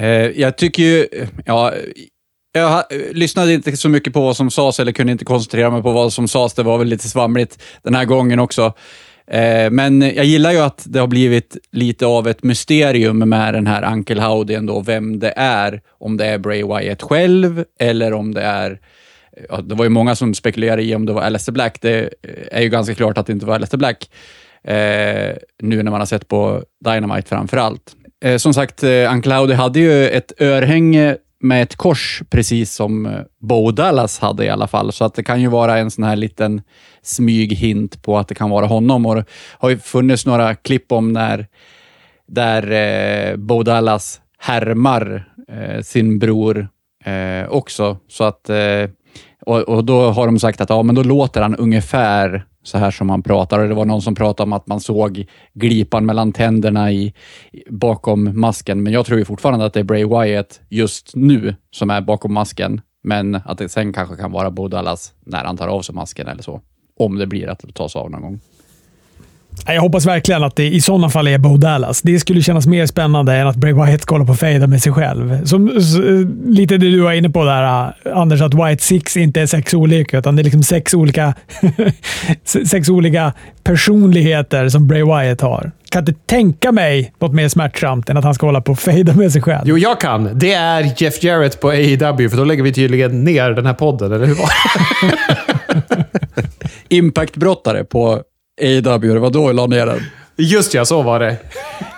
[0.00, 1.06] Uh, jag tycker ju...
[1.44, 1.72] Ja,
[2.58, 5.92] jag lyssnade inte så mycket på vad som sades, eller kunde inte koncentrera mig på
[5.92, 6.54] vad som sades.
[6.54, 8.72] Det var väl lite svamligt den här gången också.
[9.30, 13.66] Eh, men jag gillar ju att det har blivit lite av ett mysterium med den
[13.66, 15.80] här Uncle Howdy ändå, vem det är.
[15.98, 19.90] Om det är Bray Wyatt själv eller om det är eh, ja, det var ju
[19.90, 21.78] många som spekulerade i om det var Alistair Black.
[21.80, 22.08] Det eh,
[22.58, 24.10] är ju ganska klart att det inte var Alistair Black.
[24.64, 27.94] Eh, nu när man har sett på Dynamite framför allt.
[28.24, 33.06] Eh, som sagt, eh, Uncle Howdy hade ju ett örhänge med ett kors, precis som
[33.06, 34.92] eh, Bo Dallas hade i alla fall.
[34.92, 36.62] Så att det kan ju vara en sån här liten
[37.02, 39.06] smyghint på att det kan vara honom.
[39.06, 39.24] Och det
[39.58, 41.46] har ju funnits några klipp om när
[42.28, 46.68] där eh, Bo Dallas härmar eh, sin bror
[47.04, 47.96] eh, också.
[48.08, 48.90] Så att, eh,
[49.46, 52.90] och, och, då har de sagt att ja, men då låter han ungefär så här
[52.90, 53.58] som han pratar.
[53.58, 57.14] Och det var någon som pratade om att man såg glipan mellan tänderna i,
[57.70, 58.82] bakom masken.
[58.82, 62.34] Men jag tror ju fortfarande att det är Bray Wyatt just nu som är bakom
[62.34, 62.80] masken.
[63.02, 66.28] Men att det sen kanske kan vara Bo Dallas när han tar av sig masken
[66.28, 66.60] eller så.
[66.96, 68.40] Om det blir att det tas av någon gång.
[69.66, 72.02] Jag hoppas verkligen att det i sådana fall är Bo Dallas.
[72.02, 75.44] Det skulle kännas mer spännande än att Bray Wyatt kollar på fejda med sig själv.
[75.46, 75.68] Som,
[76.46, 80.18] lite det du var inne på där, Anders, att White Six inte är sex olika,
[80.18, 81.34] utan det är liksom sex olika,
[82.66, 83.32] sex olika
[83.64, 85.72] personligheter som Bray Wyatt har.
[85.90, 89.14] Kan inte tänka mig något mer smärtsamt än att han ska hålla på och fejda
[89.14, 89.62] med sig själv.
[89.64, 90.38] Jo, jag kan.
[90.38, 94.12] Det är Jeff Jarrett på AEW, för då lägger vi tydligen ner den här podden,
[94.12, 94.48] eller hur var
[96.88, 98.22] Impact-brottare på
[98.60, 100.00] AW, det var då jag la ner den.
[100.36, 101.36] Just ja, så var det.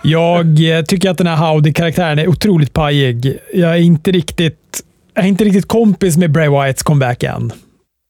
[0.02, 3.38] Jag eh, tycker att den här Howdy-karaktären är otroligt pajig.
[3.54, 4.82] Jag är inte riktigt,
[5.14, 7.52] jag är inte riktigt kompis med Bray Wyatts comeback än.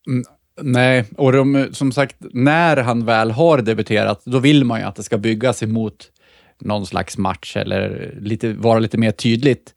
[0.08, 0.24] Mm,
[0.60, 4.96] nej, och de, som sagt, när han väl har debuterat, då vill man ju att
[4.96, 6.08] det ska byggas emot
[6.60, 9.74] någon slags match eller lite, vara lite mer tydligt.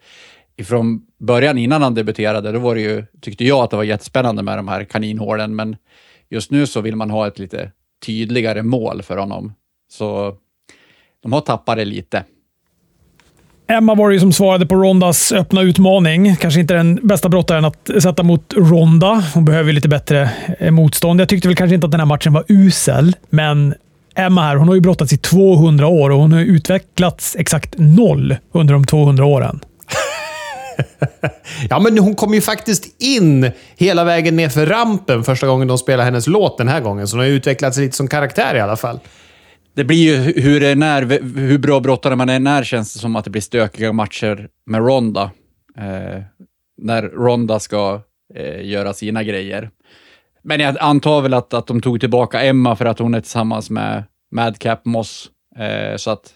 [0.58, 4.44] Ifrån början, innan han debuterade, då var det ju, tyckte jag att det var jättespännande
[4.44, 5.76] med de här kaninhålen, men
[6.30, 7.72] just nu så vill man ha ett lite
[8.06, 9.54] tydligare mål för honom.
[9.92, 10.36] Så
[11.24, 12.24] de har tappat det lite.
[13.68, 16.36] Emma var det ju som svarade på Rondas öppna utmaning.
[16.36, 19.24] Kanske inte den bästa brottaren att sätta mot Ronda.
[19.34, 21.22] Hon behöver ju lite bättre eh, motstånd.
[21.22, 23.74] Jag tyckte väl kanske inte att den här matchen var usel, men
[24.16, 28.36] Emma här, hon har ju brottats i 200 år och hon har utvecklats exakt noll
[28.52, 29.60] under de 200 åren.
[31.70, 35.78] ja, men hon kom ju faktiskt in hela vägen ner för rampen första gången de
[35.78, 37.08] spelade hennes låt den här gången.
[37.08, 39.00] Så hon har utvecklats lite som karaktär i alla fall.
[39.76, 41.02] Det blir ju hur, det är när,
[41.40, 44.82] hur bra brottare man är när känns det som att det blir stökiga matcher med
[44.88, 45.32] Ronda.
[45.78, 46.22] Eh,
[46.82, 48.02] när Ronda ska
[48.36, 49.70] eh, göra sina grejer.
[50.44, 53.70] Men jag antar väl att, att de tog tillbaka Emma för att hon är tillsammans
[53.70, 55.30] med Madcap Moss.
[55.56, 56.36] Eh, så att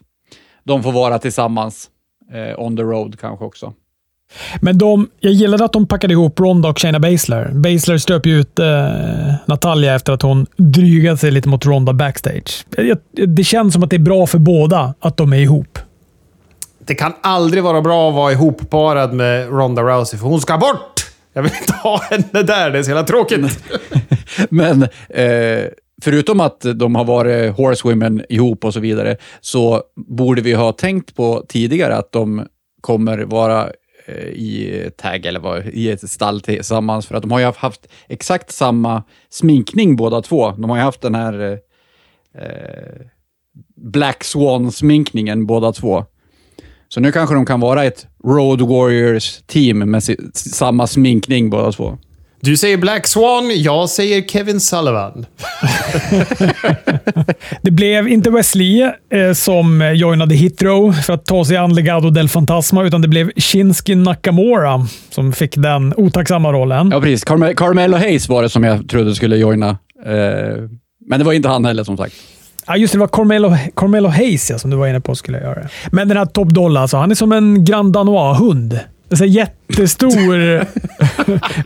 [0.64, 1.90] de får vara tillsammans
[2.34, 3.74] eh, on the road kanske också.
[4.62, 7.52] Men de, jag gillade att de packade ihop Ronda och Shayna Baszler.
[7.54, 8.68] Baszler stöp ju ut eh,
[9.46, 12.66] Natalia efter att hon drygade sig lite mot Ronda backstage.
[13.28, 15.80] Det känns som att det är bra för båda att de är ihop.
[16.80, 21.06] Det kan aldrig vara bra att vara ihopparad med Ronda Rousey, för hon ska bort!
[21.34, 23.60] Jag vill inte ha henne där, det är så jävla tråkigt.
[24.50, 25.66] Men eh,
[26.02, 31.16] förutom att de har varit horsewomen ihop och så vidare, så borde vi ha tänkt
[31.16, 32.48] på tidigare att de
[32.82, 33.70] kommer vara
[34.08, 37.88] Eh, i tag eller vad, i ett stall tillsammans, för att de har ju haft
[38.08, 40.52] exakt samma sminkning båda två.
[40.52, 43.02] De har ju haft den här eh, eh
[43.76, 46.06] Black Swan-sminkningen båda två.
[46.88, 51.98] Så nu kanske de kan vara ett Road Warriors-team med samma sminkning båda två.
[52.40, 55.26] Du säger Black Swan, jag säger Kevin Sullivan.
[57.62, 62.30] det blev inte Wesley eh, som joinade Hitrow för att ta sig an Legado del
[62.30, 66.90] Fantasma, utan det blev Shinski Nakamura som fick den otacksamma rollen.
[66.92, 67.24] Ja, precis.
[67.24, 69.70] Carme Carmelo Hayes var det som jag trodde skulle joina.
[70.06, 70.16] Eh,
[71.10, 72.16] men det var inte han heller, som sagt.
[72.68, 72.98] Ja, just det.
[72.98, 75.70] Det var Carmelo, Carmelo Hayes ja, som du var inne på skulle göra det.
[75.92, 78.80] Men den här Top Dollar, alltså, han är som en Grand Danois-hund.
[79.12, 80.66] Så jättestor,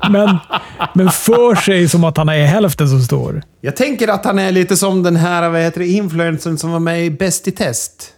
[0.11, 0.37] men,
[0.93, 3.43] men för sig som att han är hälften så stor.
[3.61, 6.79] Jag tänker att han är lite som den här vad heter det, influencern som var
[6.79, 8.13] med i Bäst i test.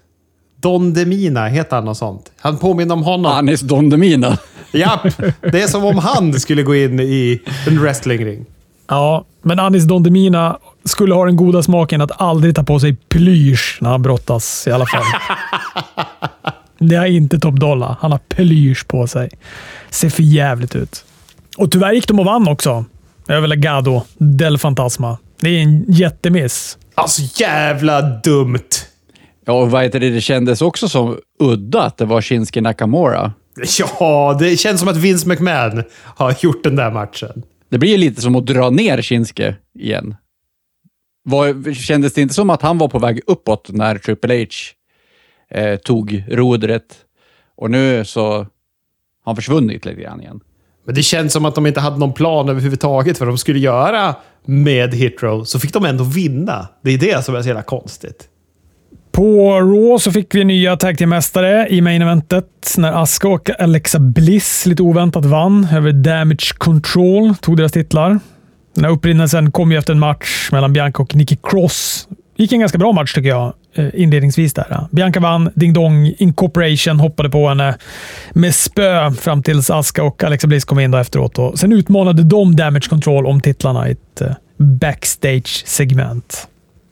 [0.61, 2.31] Don Demina, heter han något sånt?
[2.39, 3.31] Han påminner om honom.
[3.31, 4.37] Anis Don Demina.
[4.71, 5.17] Japp!
[5.41, 8.45] Det är som om han skulle gå in i en wrestlingring.
[8.87, 12.95] Ja, men Anis Don Demina skulle ha den goda smaken att aldrig ta på sig
[12.95, 15.03] plysch när han brottas i alla fall.
[16.89, 17.97] Det är inte Top Dollar.
[17.99, 19.29] Han har plysch på sig.
[19.89, 21.05] Ser för jävligt ut.
[21.57, 22.85] Och tyvärr gick de och vann också.
[23.27, 25.17] Över Legado del Fantasma.
[25.39, 26.77] Det är en jättemiss.
[26.95, 28.69] Alltså jävla dumt!
[29.45, 30.09] Ja, och vad heter det?
[30.09, 33.33] Det kändes också som udda att det var Shinsuke Nakamura.
[33.79, 37.43] Ja, det känns som att Vince McMahon har gjort den där matchen.
[37.69, 40.15] Det blir lite som att dra ner Shinsuke igen.
[41.23, 44.45] Var, kändes det inte som att han var på väg uppåt när Triple H
[45.53, 46.95] eh, tog rodret.
[47.55, 48.47] Och nu så har
[49.25, 50.39] han försvunnit lite grann igen.
[50.85, 54.15] Men det känns som att de inte hade någon plan överhuvudtaget vad de skulle göra
[54.45, 55.43] med Hitrow.
[55.43, 56.67] Så fick de ändå vinna.
[56.81, 58.29] Det är det som är så jävla konstigt.
[59.11, 63.99] På Raw så fick vi nya tag mästare i main eventet när Asuka och Alexa
[63.99, 67.35] Bliss lite oväntat vann över Damage Control.
[67.35, 68.19] Tog deras titlar.
[68.75, 72.07] Den här upprinnelsen kom ju efter en match mellan Bianca och Nikki Cross.
[72.35, 73.53] gick en ganska bra match tycker jag.
[73.75, 74.53] Eh, inledningsvis.
[74.53, 74.87] Där.
[74.91, 75.49] Bianca vann.
[75.55, 77.77] Ding Dong Incorporation hoppade på henne
[78.31, 81.39] med spö fram tills Aska och Alexa Bliss kom in då efteråt.
[81.39, 86.47] Och sen utmanade de Damage Control om titlarna i ett eh, backstage-segment.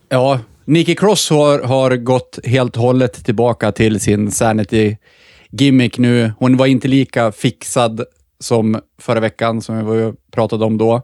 [0.09, 6.31] Ja, Nikki Cross har, har gått helt och hållet tillbaka till sin Sanity-gimmick nu.
[6.39, 8.01] Hon var inte lika fixad
[8.39, 11.01] som förra veckan, som vi pratade om då.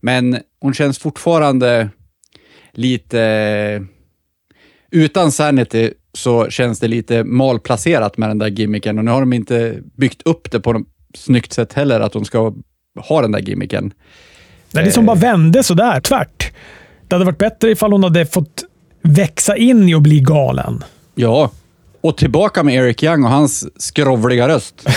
[0.00, 1.88] Men hon känns fortfarande
[2.72, 3.86] lite
[4.94, 9.32] utan Sanity så känns det lite malplacerat med den där gimmicken och nu har de
[9.32, 12.54] inte byggt upp det på något snyggt sätt heller, att de ska
[13.08, 13.92] ha den där gimmicken.
[14.70, 16.52] Det är som bara vände sådär, tvärt.
[17.08, 18.64] Det hade varit bättre ifall hon hade fått
[19.02, 20.84] växa in i att bli galen.
[21.14, 21.50] Ja,
[22.00, 24.82] och tillbaka med Eric Young och hans skrovliga röst.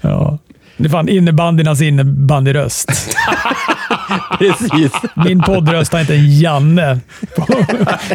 [0.02, 0.38] ja.
[0.80, 2.88] Det är fan innebandynas innebandyröst.
[4.38, 4.92] Precis.
[5.26, 7.00] Min poddröst har inte en Janne
[7.36, 7.46] på,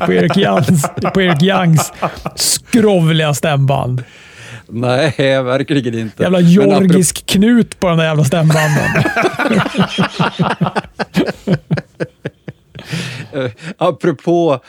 [0.05, 0.37] på, Erik
[1.13, 1.93] på Erik Youngs
[2.35, 4.03] skrovliga stämband.
[4.67, 6.23] Nej, verkligen inte.
[6.23, 9.03] Jävla georgisk knut på de där jävla stämbanden.
[13.35, 14.59] Uh, apropå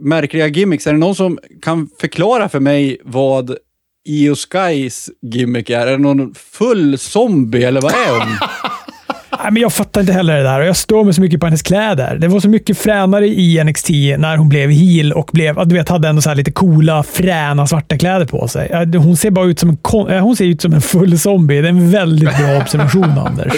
[0.00, 3.56] märkliga gimmicks, är det någon som kan förklara för mig vad
[4.04, 5.86] Io Skys gimmick är?
[5.86, 8.28] Är det någon full zombie eller vad är hon?
[9.42, 11.46] Nej, men jag fattar inte heller det där och jag står mig så mycket på
[11.46, 12.18] hennes kläder.
[12.18, 13.88] Det var så mycket fränare i NXT
[14.18, 17.98] när hon blev heel och blev, du vet, hade ändå så lite coola, fräna svarta
[17.98, 18.70] kläder på sig.
[18.96, 19.78] Hon ser bara ut som en,
[20.20, 21.60] hon ser ut som en full zombie.
[21.60, 23.52] Det är en väldigt bra observation, Anders.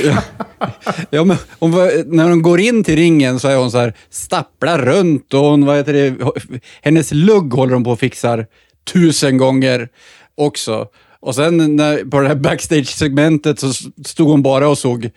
[1.11, 1.71] Ja, men hon,
[2.07, 5.67] när hon går in till ringen så är hon så här, stapplar runt och hon,
[5.67, 6.15] vad heter det,
[6.83, 8.39] hennes lugg håller hon på att fixa
[8.93, 9.89] tusen gånger
[10.35, 10.87] också.
[11.21, 13.73] Och sen när, på det här backstage-segmentet så
[14.05, 15.11] stod hon bara och såg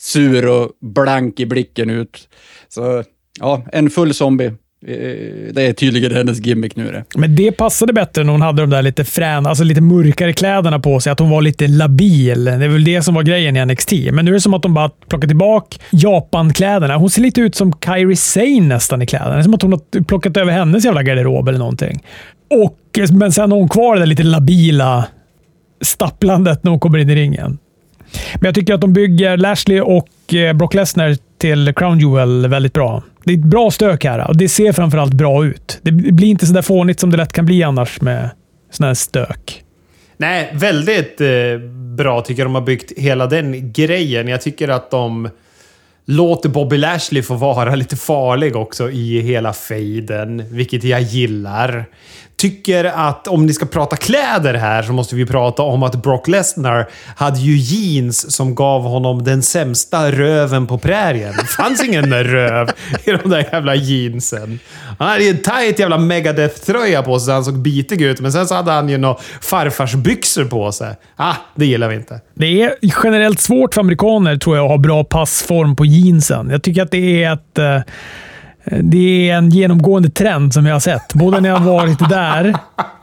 [0.00, 2.28] sur och blank i blicken ut.
[2.68, 3.04] Så
[3.40, 4.52] ja, en full zombie.
[4.86, 6.92] Eh, det är tydligen hennes gimmick nu.
[6.92, 7.04] Det.
[7.18, 10.78] Men det passade bättre när hon hade de där lite fräna, alltså lite mörkare kläderna
[10.78, 11.12] på sig.
[11.12, 12.44] Att hon var lite labil.
[12.44, 13.92] Det är väl det som var grejen i NXT.
[14.12, 16.96] Men nu är det som att de bara plockar tillbaka Japan-kläderna.
[16.96, 19.34] Hon ser lite ut som Kairi Sane nästan i kläderna.
[19.34, 22.02] Det är som att hon har plockat över hennes jävla garderob eller någonting.
[22.50, 25.06] Och, men sen har hon kvar det där lite labila
[25.80, 27.58] stapplandet när hon kommer in i ringen.
[28.34, 32.72] Men jag tycker att de bygger Lashley och eh, Brock Lesnar till Crown Jewel väldigt
[32.72, 33.02] bra.
[33.24, 35.78] Det är ett bra stök här och det ser framförallt bra ut.
[35.82, 38.30] Det blir inte så där fånigt som det lätt kan bli annars med
[38.70, 39.62] sådana här stök.
[40.16, 41.58] Nej, väldigt eh,
[41.96, 44.28] bra tycker jag de har byggt hela den grejen.
[44.28, 45.28] Jag tycker att de
[46.04, 51.84] låter Bobby Lashley få vara lite farlig också i hela fejden, vilket jag gillar.
[52.44, 56.28] Tycker att om ni ska prata kläder här så måste vi prata om att Brock
[56.28, 61.34] Lesnar hade ju jeans som gav honom den sämsta röven på prärien.
[61.38, 62.68] Det fanns ingen röv
[63.04, 64.58] i de där jävla jeansen.
[64.98, 68.32] Han hade ju en tight jävla Megadeth-tröja på sig så han såg bitig ut, men
[68.32, 70.94] sen så hade han ju några farfarsbyxor på sig.
[71.16, 72.20] Ah, det gillar vi inte.
[72.34, 76.50] Det är generellt svårt för amerikaner tror jag att ha bra passform på jeansen.
[76.50, 77.58] Jag tycker att det är ett...
[77.58, 77.80] Eh,
[78.64, 81.14] Eh, det är en genomgående trend som jag har sett.
[81.14, 82.56] Både när jag har varit där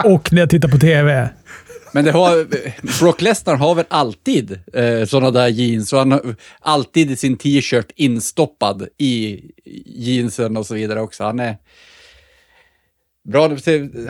[0.04, 1.30] och när jag tittar på TV.
[1.94, 2.48] Men det har,
[3.00, 7.92] Brock Lesnar har väl alltid eh, sådana där jeans och han har alltid sin t-shirt
[7.96, 9.42] instoppad i
[9.86, 11.24] jeansen och så vidare också.
[11.24, 11.58] Han är
[13.24, 13.58] bra.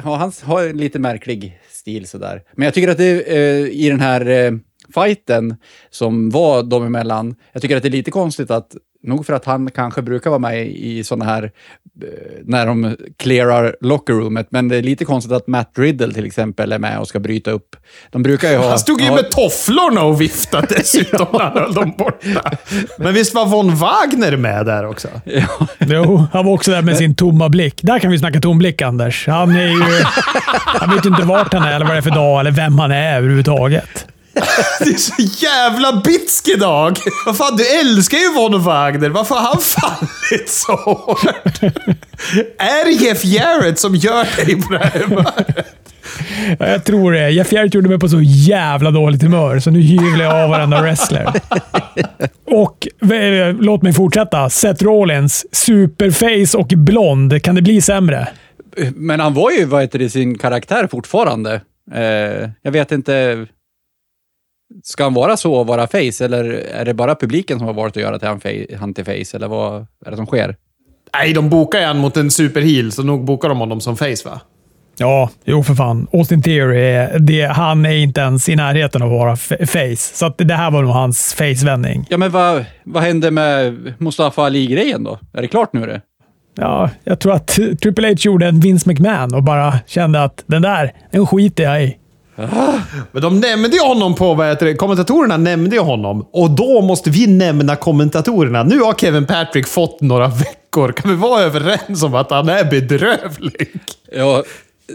[0.04, 2.44] Han har en lite märklig stil sådär.
[2.56, 4.52] Men jag tycker att det eh, i den här eh,
[4.94, 5.56] fighten
[5.90, 9.46] som var dem emellan, jag tycker att det är lite konstigt att Nog för att
[9.46, 12.08] han kanske brukar vara med i sådana här, eh,
[12.44, 16.80] när de clearar lockerroomet, men det är lite konstigt att Matt Riddle till exempel är
[16.80, 17.76] med och ska bryta upp.
[18.12, 18.70] De brukar ju ha...
[18.70, 22.52] Han stod ju ha- med tofflorna och viftade dessutom när han höll dem borta.
[22.98, 25.08] Men visst var Von Wagner med där också?
[25.80, 27.80] Jo, han var också där med sin tomma blick.
[27.84, 29.28] Där kan vi snacka tom blick, Anders.
[29.28, 29.84] Han är ju...
[30.66, 32.80] Han vet ju inte vart han är, eller vad det är för dag, eller vem
[32.80, 34.06] han är överhuvudtaget.
[34.80, 36.98] Det är så jävla bitsk idag!
[37.26, 39.10] Vad fan, du älskar ju Von Wagner.
[39.10, 41.64] Varför har han fallit så hårt?
[42.58, 45.78] Är det Jeff Jarrett som gör dig på det här humöret?
[46.60, 47.30] Ja, jag tror det.
[47.30, 50.82] Jeff Jarrett gjorde mig på så jävla dåligt humör, så nu hyvlar jag av varenda
[50.82, 51.34] wrestler.
[52.46, 54.50] Och eh, låt mig fortsätta.
[54.50, 57.44] Seth Rollins, superface och blond.
[57.44, 58.28] Kan det bli sämre?
[58.96, 61.62] Men han var ju, vad heter det, sin karaktär fortfarande.
[61.94, 63.46] Eh, jag vet inte...
[64.84, 67.98] Ska han vara så och vara face, eller är det bara publiken som har varit
[67.98, 68.42] att göra till han,
[68.80, 70.56] han till face, eller vad är det som sker?
[71.14, 74.16] Nej, de bokar ju han mot en superheel, så nog bokar de honom som face
[74.26, 74.42] va?
[74.98, 76.08] Ja, jo för fan.
[76.14, 79.36] Austin Theory, är- det, han är inte ens i närheten av att vara
[79.68, 79.96] face.
[79.96, 82.06] Så att det här var nog hans face-vändning.
[82.10, 85.20] Ja, men vad, vad hände med Mustafa Ali-grejen då?
[85.34, 86.02] Är det klart nu det?
[86.58, 87.48] Ja, jag tror att
[87.82, 91.84] Triple H gjorde en Vince McMahon och bara kände att den där, den skiter jag
[91.84, 91.98] i.
[93.12, 96.28] Men de nämnde ju honom på, vad heter det, kommentatorerna nämnde ju honom.
[96.32, 98.64] Och då måste vi nämna kommentatorerna.
[98.64, 100.92] Nu har Kevin Patrick fått några veckor.
[100.92, 103.70] Kan vi vara överens om att han är bedrövlig?
[104.12, 104.44] Ja,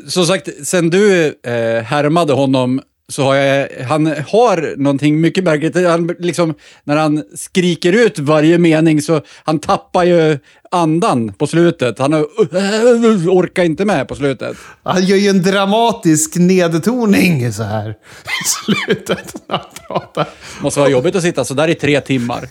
[0.08, 5.86] som sagt, sen du eh, härmade honom så har jag, han har någonting mycket märkligt.
[5.86, 10.38] Han, liksom, när han skriker ut varje mening så han tappar ju
[10.70, 11.98] andan på slutet.
[11.98, 12.14] Han
[13.28, 14.56] orkar inte med på slutet.
[14.82, 17.90] Han gör ju en dramatisk nedtoning så här
[18.44, 20.28] i slutet när han pratar.
[20.60, 22.48] Måste vara jobbigt att sitta så där i tre timmar.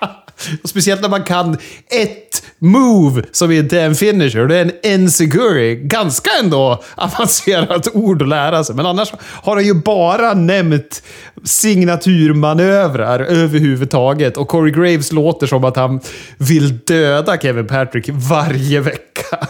[0.64, 1.56] Speciellt när man kan
[1.90, 4.46] ett move som inte är en finisher.
[4.46, 5.76] Det är en enziguri.
[5.76, 8.76] Ganska ändå avancerat ord att lära sig.
[8.76, 11.02] Men annars har han ju bara nämnt
[11.44, 14.36] signaturmanövrar överhuvudtaget.
[14.36, 16.00] Och Corey Graves låter som att han
[16.38, 19.46] vill döda Kevin Patrick varje vecka.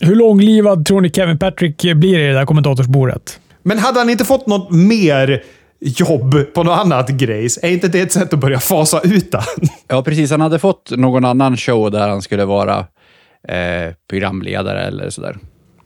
[0.00, 3.40] Hur långlivad tror ni Kevin Patrick blir i det där kommentatorsbordet?
[3.62, 5.42] Men hade han inte fått något mer
[5.80, 9.42] jobb på något annat grejs, är inte det ett sätt att börja fasa ut den?
[9.88, 10.30] Ja, precis.
[10.30, 12.78] Han hade fått någon annan show där han skulle vara
[13.48, 15.36] eh, programledare eller sådär.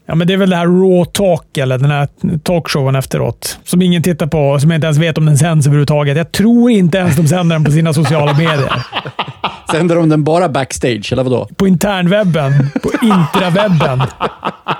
[0.07, 3.83] Ja, men det är väl det här Raw Talk, eller den här talkshowen efteråt, som
[3.83, 6.17] ingen tittar på och som jag inte ens vet om den sänds överhuvudtaget.
[6.17, 8.87] Jag tror inte ens de sänder den på sina sociala medier.
[9.71, 11.49] Sänder de den bara backstage, eller vadå?
[11.57, 14.03] På internwebben, på intrawebben,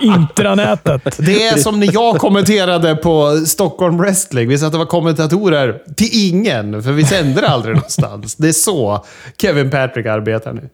[0.01, 1.17] intranätet.
[1.19, 4.49] Det är som när jag kommenterade på Stockholm Wrestling.
[4.49, 8.35] Vi satt och var kommentatorer till ingen, för vi sänder aldrig någonstans.
[8.35, 9.05] Det är så
[9.39, 10.69] Kevin Patrick arbetar nu.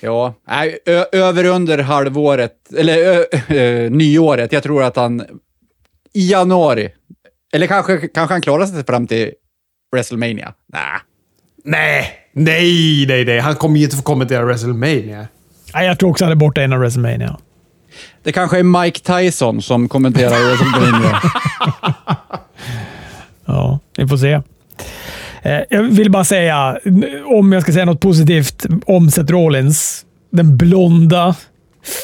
[0.00, 4.52] Ja, nej, ö- över under halvåret, eller ö, ö, nyåret.
[4.52, 5.20] Jag tror att han
[6.12, 6.88] i januari,
[7.52, 9.30] eller kanske, kanske han klarar sig fram till
[9.92, 10.54] WrestleMania.
[10.72, 10.82] Nej.
[11.64, 13.38] Nej, nej, nej, nej.
[13.38, 15.28] Han kommer ju inte få kommentera WrestleMania.
[15.74, 17.38] Nej, jag tror också han är borta innan WrestleMania.
[18.22, 21.20] Det kanske är Mike Tyson som kommenterar WrestleMania.
[23.44, 24.42] Ja, vi får se.
[25.42, 26.78] Eh, jag vill bara säga,
[27.26, 31.34] om jag ska säga något positivt om Seth Rollins, den blonda,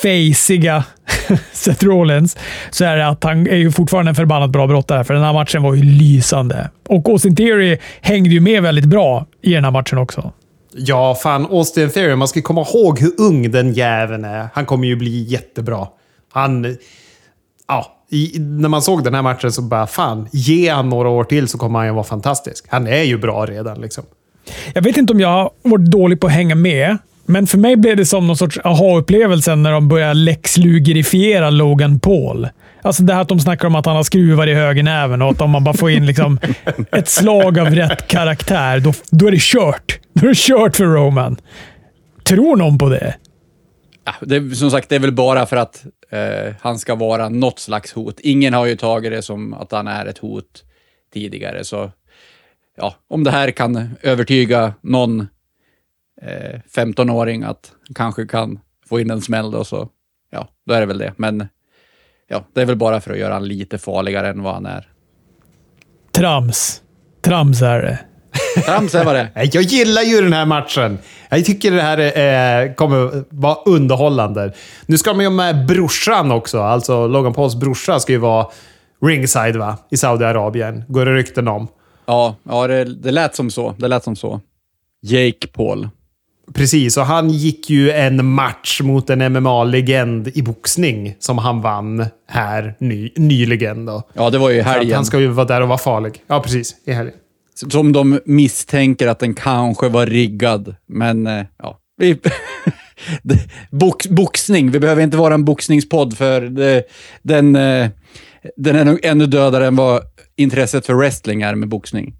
[0.02, 0.84] fejsiga
[1.52, 2.36] Seth Rollins,
[2.70, 5.32] så är det att han är ju fortfarande en förbannat bra brottare, för den här
[5.32, 6.70] matchen var ju lysande.
[6.88, 10.32] Och Austin Theory hängde ju med väldigt bra i den här matchen också.
[10.78, 11.46] Ja, fan.
[11.50, 12.14] Austin Theory.
[12.16, 14.48] Man ska komma ihåg hur ung den jäveln är.
[14.52, 15.88] Han kommer ju bli jättebra.
[16.32, 16.76] Han...
[17.68, 21.24] Ja, i, när man såg den här matchen så bara fan, ge han några år
[21.24, 22.64] till så kommer han ju vara fantastisk.
[22.68, 24.04] Han är ju bra redan liksom.
[24.74, 27.76] Jag vet inte om jag har varit dålig på att hänga med, men för mig
[27.76, 32.48] blev det som någon sorts aha-upplevelse när de började läxlugerifiera Logan Paul.
[32.82, 35.40] Alltså det här att de snackar om att han har skruvar i högernäven och att
[35.40, 36.38] om man bara får in liksom
[36.92, 39.98] ett slag av rätt karaktär, då, då är det kört.
[40.12, 41.36] Då är det kört för Roman.
[42.24, 43.14] Tror någon på det?
[44.04, 47.58] Ja, det, som sagt, det är väl bara för att eh, han ska vara något
[47.58, 48.20] slags hot.
[48.20, 50.64] Ingen har ju tagit det som att han är ett hot
[51.12, 51.90] tidigare, så
[52.76, 55.20] ja, om det här kan övertyga någon
[56.22, 59.88] eh, 15-åring att kanske kan få in en smäll då, så
[60.30, 61.12] ja, då är det väl det.
[61.16, 61.48] Men
[62.28, 64.88] ja, det är väl bara för att göra han lite farligare än vad han är.
[66.12, 66.82] Trams.
[67.22, 67.98] Trams är det.
[68.64, 69.50] Trams är vad det är.
[69.52, 70.98] Jag gillar ju den här matchen.
[71.28, 74.52] Jag tycker det här eh, kommer vara underhållande.
[74.86, 76.60] Nu ska de ju med brorsan också.
[76.60, 78.46] Alltså Logan Pauls brorsa ska ju vara
[79.02, 79.76] ringside va?
[79.90, 80.84] i Saudiarabien.
[80.88, 81.68] Går det rykten om.
[82.06, 83.74] Ja, ja det, det lät som så.
[83.78, 84.40] Det lät som så.
[85.02, 85.88] Jake Paul.
[86.54, 92.06] Precis, och han gick ju en match mot en MMA-legend i boxning som han vann
[92.28, 93.86] här ny, nyligen.
[93.86, 94.02] Då.
[94.12, 94.94] Ja, det var ju i helgen.
[94.94, 96.22] han ska ju vara där och vara farlig.
[96.26, 96.74] Ja, precis.
[96.84, 97.14] I helgen.
[97.70, 100.74] Som de misstänker att den kanske var riggad.
[100.88, 102.18] Men eh, ja, vi...
[103.70, 104.70] Box, boxning.
[104.70, 106.82] Vi behöver inte vara en boxningspodd för det,
[107.22, 107.88] den, eh,
[108.56, 110.02] den är nog ännu dödare än vad
[110.36, 112.14] intresset för wrestling är med boxning.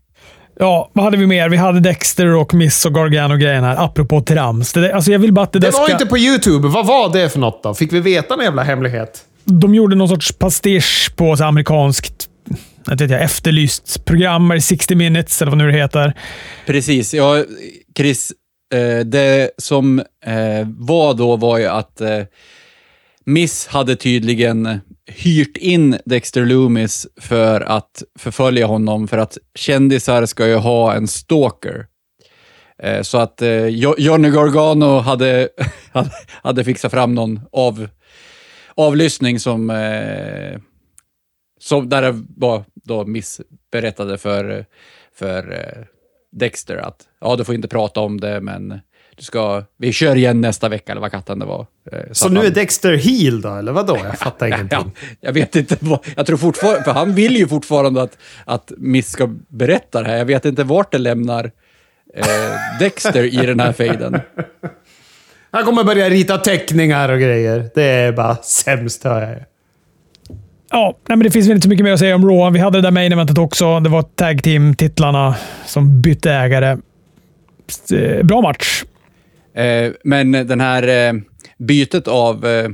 [0.58, 1.48] Ja, vad hade vi mer?
[1.48, 4.72] Vi hade Dexter och Miss och Gargano-grejen här, apropå trams.
[4.72, 5.92] Det, alltså jag vill bara att det, Det var ska...
[5.92, 6.68] inte på YouTube.
[6.68, 7.74] Vad var det för något då?
[7.74, 9.24] Fick vi veta en jävla hemlighet?
[9.44, 12.28] De gjorde någon sorts pastisch på så amerikanskt
[12.92, 16.12] ett vet jag, efterlyst program, eller 60 minutes eller vad nu det heter.
[16.66, 17.14] Precis.
[17.14, 17.44] Ja,
[17.96, 18.32] Chris,
[18.74, 22.22] eh, det som eh, var då var ju att eh,
[23.24, 30.46] Miss hade tydligen hyrt in Dexter Loomis för att förfölja honom, för att kändisar ska
[30.46, 31.86] ju ha en stalker.
[33.02, 33.42] Så att
[33.98, 35.48] Johnny Gargano hade,
[36.42, 37.88] hade, fixat fram någon av,
[38.74, 39.72] avlyssning som,
[41.60, 43.40] som där det var då Miss
[43.72, 44.64] berättade för,
[45.14, 45.84] för eh,
[46.32, 48.80] Dexter att ja, du får inte prata om det, men
[49.16, 51.66] du ska, vi kör igen nästa vecka, eller vad katten det var.
[51.92, 53.98] Eh, Så att nu han- är Dexter heel då, eller vadå?
[54.04, 54.92] Jag fattar ingenting.
[54.94, 58.72] Ja, jag vet inte vad, jag tror fortfarande, för han vill ju fortfarande att, att
[58.76, 60.16] Miss ska berätta det här.
[60.16, 61.50] Jag vet inte vart det lämnar
[62.14, 62.24] eh,
[62.80, 64.20] Dexter i den här fejden.
[65.50, 67.70] Han kommer börja rita teckningar och grejer.
[67.74, 69.44] Det är bara sämst, hör jag.
[70.70, 72.58] Ja, nej, men det finns väl inte så mycket mer att säga om Raw.
[72.58, 73.80] Vi hade det där main eventet också.
[73.80, 75.34] Det var tag team-titlarna
[75.66, 76.78] som bytte ägare.
[77.92, 78.84] Eh, bra match.
[79.54, 81.12] Eh, men den här eh,
[81.58, 82.70] bytet av eh,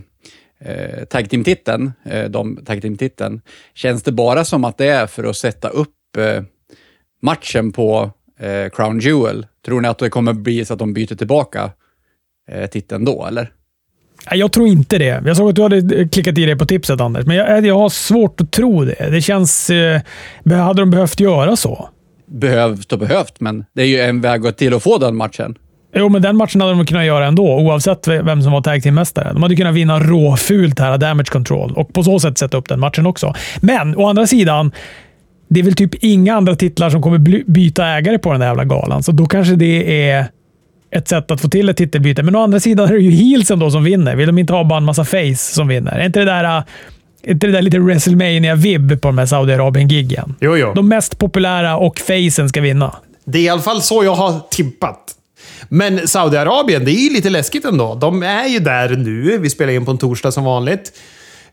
[0.64, 3.40] eh, tag team-titeln, eh, de tag team-titeln,
[3.74, 6.43] känns det bara som att det är för att sätta upp eh,
[7.22, 9.47] matchen på eh, Crown Jewel?
[9.66, 11.70] Tror ni att det kommer bli så att de byter tillbaka
[12.51, 13.53] eh, titeln då, eller?
[14.30, 15.22] Jag tror inte det.
[15.26, 17.88] Jag såg att du hade klickat i det på tipset, Anders, men jag, jag har
[17.88, 19.10] svårt att tro det.
[19.10, 19.70] Det känns...
[19.70, 20.00] Eh,
[20.44, 21.88] hade de behövt göra så?
[22.32, 25.54] behövt och behövt, men det är ju en väg till att få den matchen.
[25.94, 29.32] Jo, men den matchen hade de kunnat göra ändå, oavsett vem som var tag team-mästare.
[29.32, 32.80] De hade kunnat vinna råfult här, damage control, och på så sätt sätta upp den
[32.80, 33.34] matchen också.
[33.60, 34.72] Men å andra sidan,
[35.48, 38.64] det är väl typ inga andra titlar som kommer byta ägare på den där jävla
[38.64, 40.26] galan, så då kanske det är
[40.93, 42.22] ett sätt att få till ett titelbyte.
[42.22, 44.16] Men å andra sidan är det ju heelsen då som vinner.
[44.16, 45.93] Vill de inte ha bara en massa face som vinner?
[45.93, 46.62] Är inte det där, äh,
[47.22, 50.34] inte det där lite WrestleMania-vibb på de här Saudiarabien-giggen?
[50.40, 50.72] Jo, jo.
[50.74, 52.97] De mest populära och facen ska vinna.
[53.24, 54.99] Det är i alla fall så jag har tippat.
[55.68, 57.95] Men Saudiarabien, det är ju lite läskigt ändå.
[57.95, 59.38] De är ju där nu.
[59.38, 60.93] Vi spelar in på en torsdag som vanligt.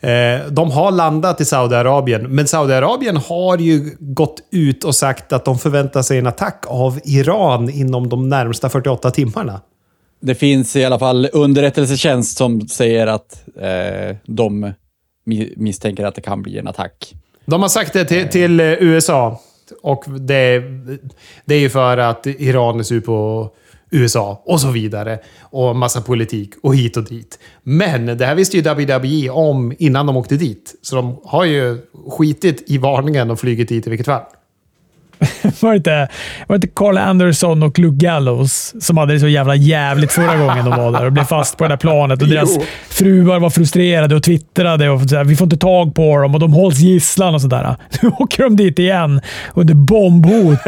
[0.01, 5.45] Eh, De har landat i Saudiarabien, men Saudiarabien har ju gått ut och sagt att
[5.45, 9.61] de förväntar sig en attack av Iran inom de närmsta 48 timmarna.
[10.21, 14.73] Det finns i alla fall underrättelsetjänst som säger att eh, de
[15.25, 17.15] mi- misstänker att det kan bli en attack.
[17.45, 19.39] De har sagt det till, till eh, USA.
[19.81, 20.63] Och det,
[21.45, 23.49] det är ju för att Iran är sur på
[23.91, 25.19] USA och så vidare.
[25.41, 27.39] Och massa politik och hit och dit.
[27.63, 30.75] Men det här visste ju WWE om innan de åkte dit.
[30.81, 31.77] Så de har ju
[32.09, 34.23] skitit i varningen och flugit dit i vilket fall.
[35.61, 36.07] Var det inte,
[36.47, 40.37] var det inte Carl Anderson och Luke Gallows som hade det så jävla jävligt förra
[40.37, 42.21] gången de var där och blev fast på det där planet?
[42.21, 42.63] Och deras Jo.
[42.89, 45.23] fruar var frustrerade och twittrade och sådär.
[45.23, 47.75] Vi får inte tag på dem och de hålls gisslan och sådär.
[48.01, 49.21] Nu åker de dit igen
[49.53, 50.59] under bombhot.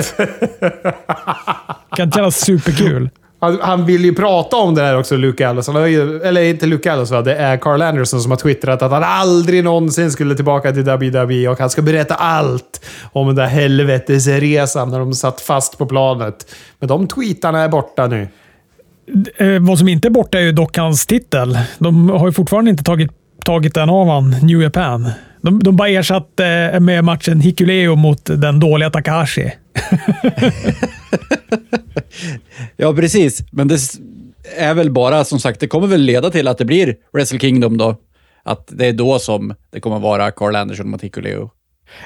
[1.98, 3.10] kan kännas superkul.
[3.42, 5.76] Han, han vill ju prata om det här också, Luke Allison.
[5.76, 10.12] Eller inte Luke Allison, det är Carl Anderson som har twittrat att han aldrig någonsin
[10.12, 15.14] skulle tillbaka till WWE och han ska berätta allt om den där helvetesresan när de
[15.14, 16.56] satt fast på planet.
[16.80, 18.28] Men de tweetarna är borta nu.
[19.38, 21.58] Eh, vad som inte är borta är ju dock hans titel.
[21.78, 23.12] De har ju fortfarande inte tagit,
[23.46, 25.10] tagit den av han, New Japan.
[25.42, 29.52] De, de bara ersatt eh, med matchen Hikuleo mot den dåliga Takahashi.
[32.78, 33.44] Ja, precis.
[33.52, 33.80] Men det
[34.58, 37.78] är väl bara, som sagt, det kommer väl leda till att det blir Wrestle Kingdom
[37.78, 37.96] då.
[38.44, 41.50] Att det är då som det kommer vara Carl Anderson mot Hikuleo.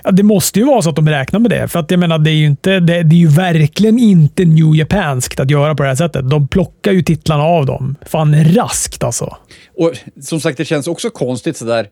[0.03, 1.67] Ja, det måste ju vara så att de räknar med det.
[1.67, 4.75] För att jag menar, det är ju, inte, det, det är ju verkligen inte New
[4.75, 6.29] Japanskt att göra på det här sättet.
[6.29, 7.95] De plockar ju titlarna av dem.
[8.05, 9.37] Fan raskt alltså.
[9.77, 11.87] Och som sagt, det känns också konstigt sådär.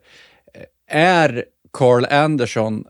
[0.89, 2.86] Är Carl Anderson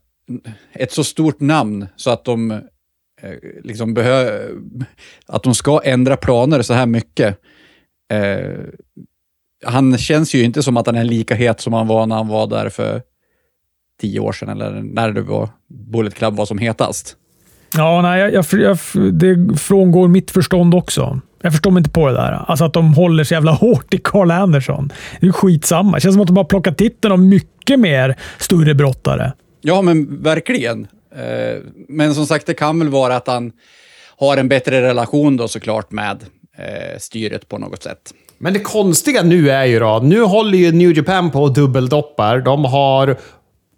[0.74, 2.60] ett så stort namn så att de eh,
[3.64, 3.96] liksom.
[5.26, 7.38] Att de ska ändra planer så här mycket?
[8.12, 8.58] Eh,
[9.66, 12.28] han känns ju inte som att han är lika het som han var när han
[12.28, 13.02] var där för
[14.02, 17.18] tio år sedan, eller när det var Bullet Club var som hetast.
[17.78, 18.78] Ja, nej, jag, jag, jag,
[19.14, 21.22] det frångår mitt förstånd också.
[21.44, 22.46] Jag förstår mig inte på det där.
[22.48, 24.92] Alltså att de håller så jävla hårt i Carl Anderson.
[25.22, 25.92] Det är skitsamma.
[25.98, 29.34] Det känns som att de har plockat titeln av mycket mer större brottare.
[29.62, 30.88] Ja, men verkligen.
[31.16, 33.52] Eh, Men som sagt, det kan väl vara att han
[34.20, 36.24] har en bättre relation då såklart med
[36.58, 38.14] eh, styret på något sätt.
[38.38, 42.40] Men det konstiga nu är ju då, nu håller ju New Japan på och dubbeldoppar.
[42.40, 43.18] De har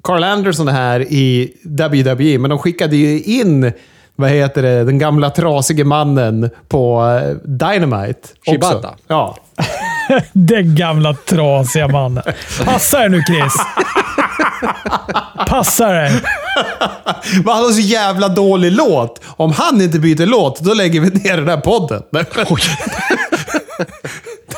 [0.03, 3.71] Carl Anderson här i WWE, men de skickade ju in
[4.15, 8.19] vad heter det, den gamla trasige mannen på eh, Dynamite.
[8.39, 8.51] också.
[8.51, 8.93] Shibata.
[9.07, 9.37] Ja.
[10.33, 12.23] Den gamla trasiga mannen.
[12.65, 13.53] Passa dig nu Chris!
[15.47, 16.11] Passa dig!
[17.33, 19.21] Men han har så jävla dålig låt.
[19.27, 22.03] Om han inte byter låt, då lägger vi ner den här podden.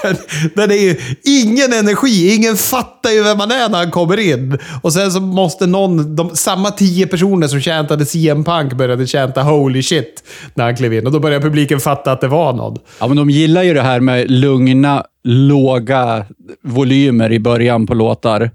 [0.04, 0.16] Den,
[0.56, 2.36] den är ju ingen energi.
[2.36, 4.58] Ingen fattar ju vem man är när han kommer in.
[4.82, 9.42] Och sen så måste någon, de, samma tio personer som käntade CM Punk började känta
[9.42, 10.24] holy shit
[10.54, 11.06] när han klev in.
[11.06, 12.78] Och då började publiken fatta att det var någon.
[13.00, 16.26] Ja, men de gillar ju det här med lugna, låga
[16.64, 18.52] volymer i början på låtar.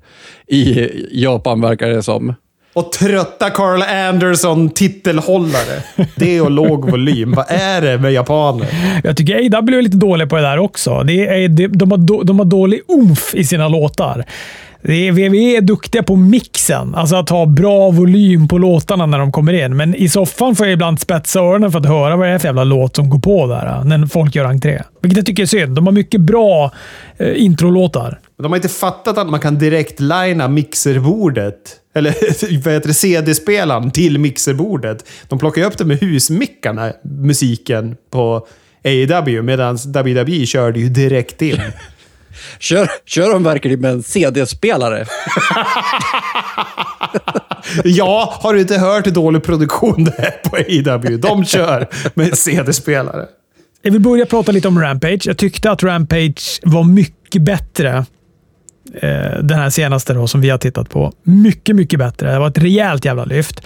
[0.48, 0.88] I
[1.22, 2.34] Japan verkar det som.
[2.74, 5.82] Och trötta Carl Anderson titelhållare.
[6.16, 7.32] Det och låg volym.
[7.32, 8.68] Vad är det med japaner?
[9.04, 11.02] Jag tycker AW är lite dåliga på det där också.
[11.02, 14.24] Det är, de, de, har då, de har dålig umf i sina låtar.
[14.82, 19.32] VVE är, är duktiga på mixen, alltså att ha bra volym på låtarna när de
[19.32, 19.76] kommer in.
[19.76, 22.48] Men i soffan får jag ibland spetsa öronen för att höra vad det är för
[22.48, 24.82] jävla låt som går på där när folk gör entré.
[25.00, 25.74] Vilket jag tycker är synd.
[25.74, 26.70] De har mycket bra
[27.18, 28.18] eh, introlåtar.
[28.42, 32.14] De har inte fattat att man kan direkt linea mixerbordet, eller
[32.64, 35.08] vad heter det, CD-spelaren till mixerbordet.
[35.28, 38.46] De plockar ju upp det med husmickarna, musiken på
[38.84, 41.60] AEW, medan WWE körde ju direkt in.
[42.58, 45.06] Kör, kör de verkligen med en CD-spelare?
[47.84, 51.16] ja, har du inte hört hur dålig produktion det är på AEW?
[51.16, 53.26] De kör med CD-spelare.
[53.82, 55.22] Jag vill börja prata lite om Rampage.
[55.24, 58.04] Jag tyckte att Rampage var mycket bättre.
[58.94, 61.12] Eh, den här senaste då, som vi har tittat på.
[61.22, 62.32] Mycket, mycket bättre.
[62.32, 63.60] Det var ett rejält jävla lyft.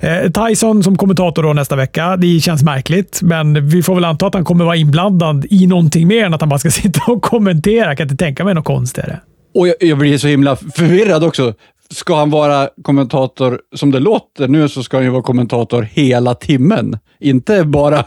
[0.00, 2.16] Eh, Tyson som kommentator då nästa vecka.
[2.16, 6.08] Det känns märkligt, men vi får väl anta att han kommer vara inblandad i någonting
[6.08, 7.86] mer än att han bara ska sitta och kommentera.
[7.86, 9.20] Jag kan inte tänka mig något konstigare.
[9.54, 11.54] Och jag, jag blir så himla förvirrad också.
[11.92, 16.34] Ska han vara kommentator, som det låter nu, så ska han ju vara kommentator hela
[16.34, 16.98] timmen.
[17.20, 18.04] Inte bara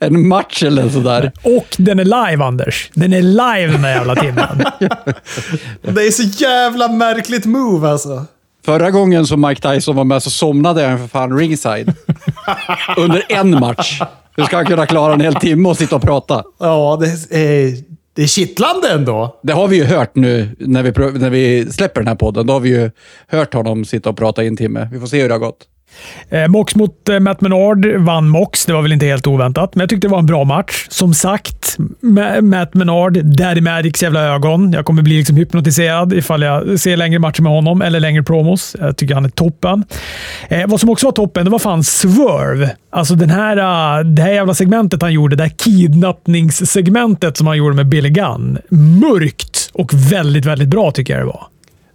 [0.00, 1.32] en match eller sådär.
[1.42, 2.90] Och den är live, Anders.
[2.94, 4.46] Den är live den här jävla timmen.
[5.82, 8.24] Det är så jävla märkligt move alltså.
[8.64, 11.94] Förra gången som Mike Tyson var med så somnade han för fan ringside.
[12.96, 14.00] Under en match.
[14.36, 16.44] Hur ska han kunna klara en hel timme och sitta och prata?
[16.58, 17.74] Ja, det är,
[18.18, 19.40] det är kittlande ändå.
[19.42, 22.46] Det har vi ju hört nu när vi, när vi släpper den här podden.
[22.46, 22.90] Då har vi ju
[23.28, 24.88] hört honom sitta och prata i en timme.
[24.92, 25.66] Vi får se hur det har gått.
[26.28, 28.66] Eh, Mox mot eh, Matt Menard vann Mox.
[28.66, 30.86] Det var väl inte helt oväntat, men jag tyckte det var en bra match.
[30.88, 34.72] Som sagt, Ma- Matt Menard, Daddy Magics jävla ögon.
[34.72, 38.76] Jag kommer bli liksom hypnotiserad ifall jag ser längre matcher med honom eller längre promos.
[38.80, 39.84] Jag tycker han är toppen.
[40.48, 42.70] Eh, vad som också var toppen, det var fan Swerve.
[42.92, 43.56] Alltså den här,
[44.00, 48.08] uh, det här jävla segmentet han gjorde, det här kidnappningssegmentet som han gjorde med Billy
[48.10, 48.58] Gunn.
[49.00, 51.46] Mörkt och väldigt, väldigt bra tycker jag det var.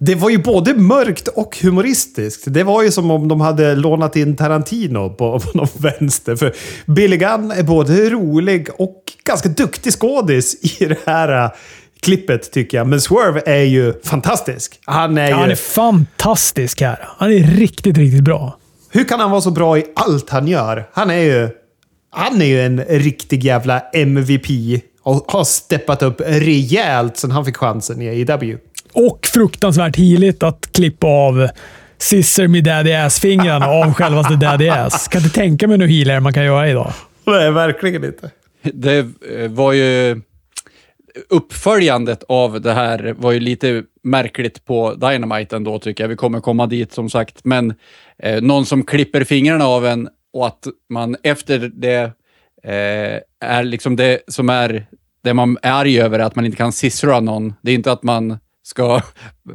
[0.06, 2.44] Det var ju både mörkt och humoristiskt.
[2.46, 6.36] Det var ju som om de hade lånat in Tarantino på, på någon vänster.
[6.36, 6.54] För
[6.86, 11.52] Billy Gunn är både rolig och ganska duktig skådis i det här äh,
[12.02, 12.88] klippet tycker jag.
[12.88, 14.80] Men Swerve är ju fantastisk.
[14.86, 15.34] Han är Ja, ju...
[15.34, 17.00] han är fantastisk här.
[17.18, 18.58] Han är riktigt, riktigt bra.
[18.90, 20.90] Hur kan han vara så bra i allt han gör?
[20.94, 21.50] Han är ju...
[22.12, 24.48] Han är ju en riktig jävla MVP
[25.04, 28.58] och har steppat upp rejält sen han fick chansen i AEW.
[28.94, 31.48] Och fruktansvärt heligt att klippa av
[31.98, 35.08] Scissor med Daddy Ass-fingrarna av självaste Daddy Ass.
[35.08, 36.94] Kan inte tänka mig hur healer man kan göra idag.
[37.26, 38.32] Nej, verkligen inte.
[38.74, 40.22] Det eh, var ju...
[41.30, 46.10] Uppföljandet av det här var ju lite märkligt på Dynamite ändå, tycker jag.
[46.10, 47.40] Vi kommer komma dit, som sagt.
[47.44, 47.74] Men
[48.20, 52.02] eh, någon som klipper fingrarna av en och att man efter det
[52.64, 54.86] eh, är liksom det som är
[55.24, 57.54] det man är arg över, att man inte kan sissra någon.
[57.62, 59.02] Det är inte att man ska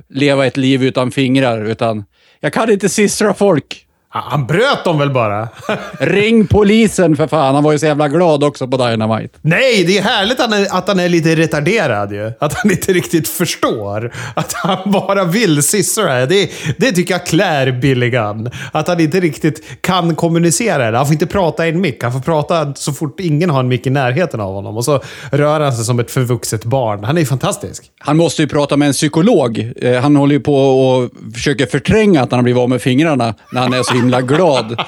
[0.09, 2.05] leva ett liv utan fingrar, utan
[2.41, 3.88] jag kan inte sistra folk.
[4.15, 5.49] Ja, Han bröt dem väl bara?
[6.01, 7.55] Ring polisen för fan.
[7.55, 9.39] Han var ju så jävla glad också på Dynamite.
[9.43, 12.33] Nej, det är härligt att han är, att han är lite retarderad ju.
[12.41, 14.15] Att han inte riktigt förstår.
[14.35, 16.27] Att han bara vill sissra.
[16.27, 18.51] Det, det tycker jag klär Billy Gunn.
[18.73, 20.97] Att han inte riktigt kan kommunicera.
[20.97, 22.03] Han får inte prata i en mick.
[22.03, 24.77] Han får prata så fort ingen har en mick i närheten av honom.
[24.77, 25.03] Och så
[25.33, 27.05] rör han sig som ett förvuxet barn.
[27.05, 27.85] Han är ju fantastisk.
[27.99, 29.73] Han måste ju prata med en psykolog.
[29.83, 33.35] Eh, Han håller ju på och försöker förtränga att han har blivit av med fingrarna
[33.53, 34.81] när han är så himla glad.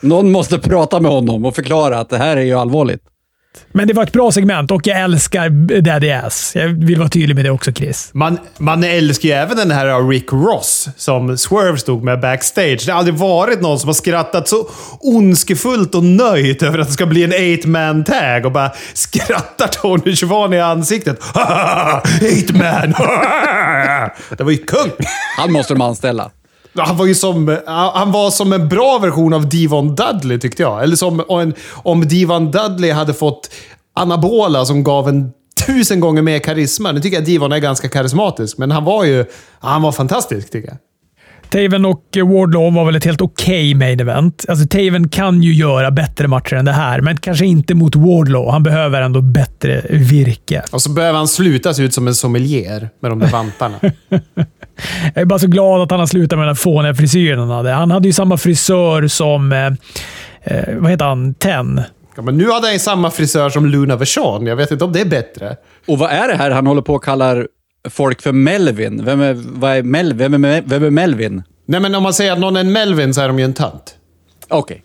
[0.00, 3.02] Någon måste prata med honom och förklara att det här är ju allvarligt.
[3.72, 6.52] Men det var ett bra segment och jag älskar Daddy Ass.
[6.54, 8.10] Jag vill vara tydlig med det också, Chris.
[8.12, 12.82] Man, man älskar ju även den här Rick Ross som Swerve stod med backstage.
[12.86, 14.68] Det har aldrig varit någon som har skrattat så
[15.00, 19.66] ondskefullt och nöjt över att det ska bli en eight man tag och bara skrattar
[19.66, 21.20] Tony Schiavone i ansiktet.
[22.22, 22.94] eight man!
[24.36, 24.90] det var ju kung!
[25.38, 26.30] Han måste de anställa.
[26.78, 27.58] Han var ju som,
[27.94, 30.82] han var som en bra version av Devon Dudley tyckte jag.
[30.82, 33.50] Eller som om, om Devon Dudley hade fått
[33.94, 35.32] anabola som gav en
[35.66, 36.92] tusen gånger mer karisma.
[36.92, 39.24] Nu tycker jag Devon är ganska karismatisk, men han var ju
[39.60, 40.78] han var fantastisk tycker jag.
[41.50, 44.44] Taven och Wardlaw var väl ett helt okej main event.
[44.48, 48.50] Alltså, Taven kan ju göra bättre matcher än det här, men kanske inte mot Wardlaw.
[48.50, 50.62] Han behöver ändå bättre virke.
[50.72, 53.76] Och så behöver han sluta se ut som en sommelier med de där vantarna.
[55.14, 57.70] Jag är bara så glad att han har slutat med den fåniga frisyren han hade.
[57.70, 59.52] Han hade ju samma frisör som...
[59.52, 59.66] Eh,
[60.42, 61.34] eh, vad heter han?
[61.34, 61.80] Ten.
[62.16, 64.46] ja, men nu hade han ju samma frisör som Luna Vachon.
[64.46, 65.56] Jag vet inte om det är bättre.
[65.86, 67.46] Och vad är det här han håller på att kallar
[67.90, 69.04] folk för Melvin?
[69.04, 71.42] Vem är, vad är Mel, vem är, vem är Melvin?
[71.66, 73.54] Nej, men om man säger att någon är en Melvin så är de ju en
[73.54, 73.94] tönt.
[74.48, 74.82] Okej.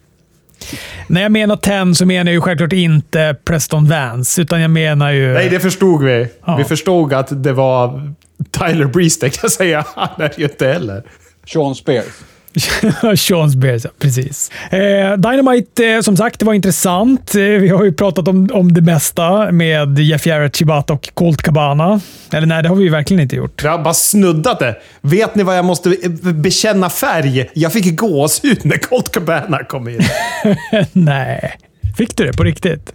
[1.08, 5.12] När jag menar Ten så menar jag ju självklart inte Preston Vance, utan jag menar
[5.12, 5.34] ju...
[5.34, 6.28] Nej, det förstod vi.
[6.46, 6.58] Ja.
[6.58, 8.14] Vi förstod att det var
[8.52, 9.86] Tyler Breeze, tänkte jag säga.
[9.96, 11.04] Han är ju inte heller.
[11.46, 12.06] Sean Spears.
[13.18, 14.52] Sean Spears, precis.
[14.70, 17.36] Eh, Dynamite, eh, som sagt, det var intressant.
[17.36, 21.42] Eh, vi har ju pratat om, om det mesta med Jeff Jarrett, Chibata och Colt
[21.42, 22.02] Cabana.
[22.32, 23.64] Eller nej, det har vi ju verkligen inte gjort.
[23.64, 24.76] Jag har bara snuddat det.
[25.02, 25.90] Vet ni vad jag måste
[26.34, 27.50] bekänna färg?
[27.54, 30.02] Jag fick gåshud när Colt Cabana kom in.
[30.92, 31.58] nej.
[31.98, 32.94] Fick du det på riktigt?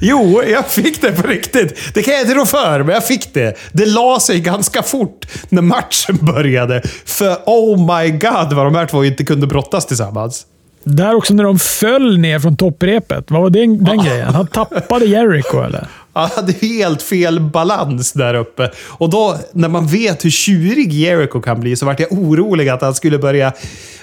[0.00, 1.94] Jo, jag fick det på riktigt.
[1.94, 3.56] Det kan jag inte rå för, men jag fick det.
[3.72, 6.82] Det la sig ganska fort när matchen började.
[7.04, 10.46] För oh my god vad de här två inte kunde brottas tillsammans.
[10.84, 13.30] Där också när de föll ner från topprepet.
[13.30, 14.34] Vad var den, den grejen?
[14.34, 15.88] Han tappade Jericho, eller?
[16.12, 18.70] Han hade helt fel balans där uppe.
[18.88, 22.82] Och då, när man vet hur tjurig Jericho kan bli, så vart jag orolig att
[22.82, 23.52] han skulle börja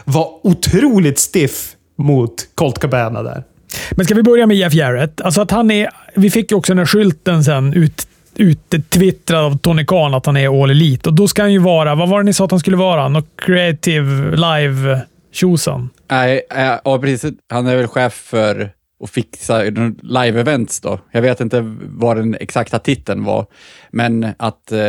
[0.04, 3.44] vara otroligt stiff mot Colt Cabana där.
[3.92, 5.22] Men ska vi börja med Jeff Jarrett?
[5.22, 9.58] Alltså att han är, vi fick ju också den här skylten sen ut, uttwittrad av
[9.58, 11.10] Tony Khan att han är All Elite.
[11.10, 13.10] Och då ska han ju vara, vad var det ni sa att han skulle vara?
[13.10, 15.02] Något creative live
[15.32, 15.90] tjosan.
[16.12, 17.34] Nej, eh, ja, precis.
[17.50, 18.72] Han är väl chef för
[19.04, 19.64] att fixa
[20.02, 21.00] live-events då.
[21.12, 23.46] Jag vet inte vad den exakta titeln var,
[23.92, 24.80] men att eh,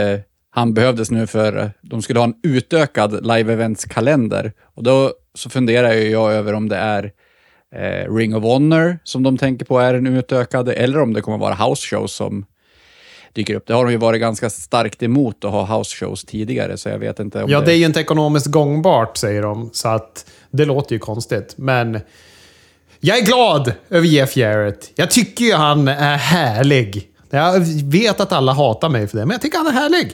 [0.51, 4.53] han behövdes nu för eh, de skulle ha en utökad live-events-kalender.
[4.75, 7.13] Och då så funderar ju jag över om det är
[7.75, 11.39] eh, Ring of Honor som de tänker på är en utökad, eller om det kommer
[11.39, 12.45] vara house shows som
[13.33, 13.67] dyker upp.
[13.67, 16.99] Det har de ju varit ganska starkt emot att ha house shows tidigare, så jag
[16.99, 19.71] vet inte om Ja, det är ju inte ekonomiskt gångbart, säger de.
[19.73, 21.55] Så att det låter ju konstigt.
[21.57, 22.01] Men
[23.01, 24.91] jag är glad över Jeff Jarrett.
[24.95, 27.09] Jag tycker ju han är härlig.
[27.31, 30.13] Jag vet att alla hatar mig för det, men jag tycker han är härlig.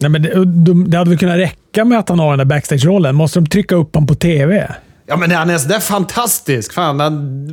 [0.00, 2.54] Nej, men det, de, det hade väl kunnat räcka med att han har den där
[2.54, 3.14] backstage-rollen.
[3.14, 4.74] Måste de trycka upp honom på TV?
[5.12, 6.72] Ja, men han är sådär fantastisk.
[6.72, 7.48] Fan, han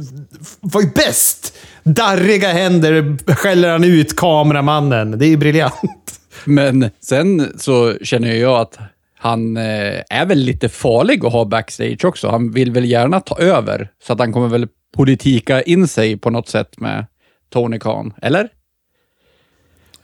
[0.59, 1.57] var ju bäst.
[1.83, 5.19] Darriga händer skäller han ut kameramannen.
[5.19, 6.19] Det är ju briljant.
[6.45, 8.77] Men sen så känner jag att
[9.17, 12.29] han eh, är väl lite farlig att ha backstage också.
[12.29, 16.29] Han vill väl gärna ta över, så att han kommer väl politika in sig på
[16.29, 17.05] något sätt med
[17.53, 18.49] Tony Khan, eller?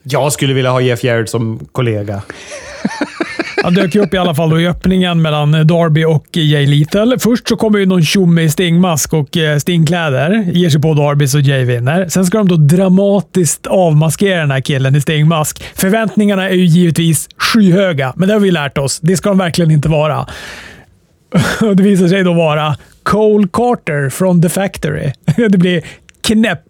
[0.08, 2.22] Jag skulle vilja ha Jeff Jarrett som kollega.
[3.64, 7.20] Han dök ju upp i alla fall då i öppningen mellan Darby och Jay Lethal.
[7.20, 10.50] Först så kommer ju någon tjomme i stingmask och eh, stingkläder.
[10.54, 12.08] Ger sig på Darby så Jay vinner.
[12.10, 15.64] Sen ska de då dramatiskt avmaskera den här killen i stingmask.
[15.76, 19.00] Förväntningarna är ju givetvis skyhöga, men det har vi lärt oss.
[19.00, 20.28] Det ska de verkligen inte vara.
[21.60, 25.12] Det visar sig då vara Cole Carter från The Factory.
[25.50, 25.82] Det blir
[26.22, 26.64] knäpp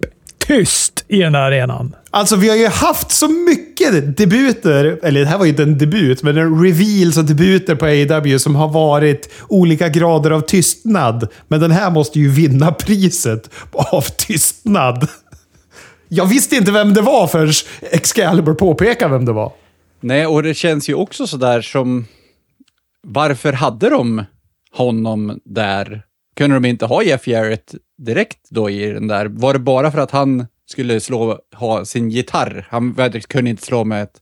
[0.48, 1.96] tyst i den där arenan.
[2.10, 5.78] Alltså, vi har ju haft så mycket debuter, eller det här var ju inte en
[5.78, 11.28] debut, men en reveals och debuter på AEW som har varit olika grader av tystnad.
[11.48, 15.08] Men den här måste ju vinna priset av tystnad.
[16.08, 17.54] Jag visste inte vem det var förrän
[17.92, 19.52] Excalibur påpekade vem det var.
[20.02, 22.06] Nej, och det känns ju också sådär som...
[23.08, 24.24] Varför hade de
[24.72, 26.02] honom där?
[26.38, 29.26] Kunde de inte ha Jeff Jarrett direkt då i den där?
[29.26, 32.68] Var det bara för att han skulle slå, ha sin gitarr?
[32.70, 34.22] Han kunde inte slå med ett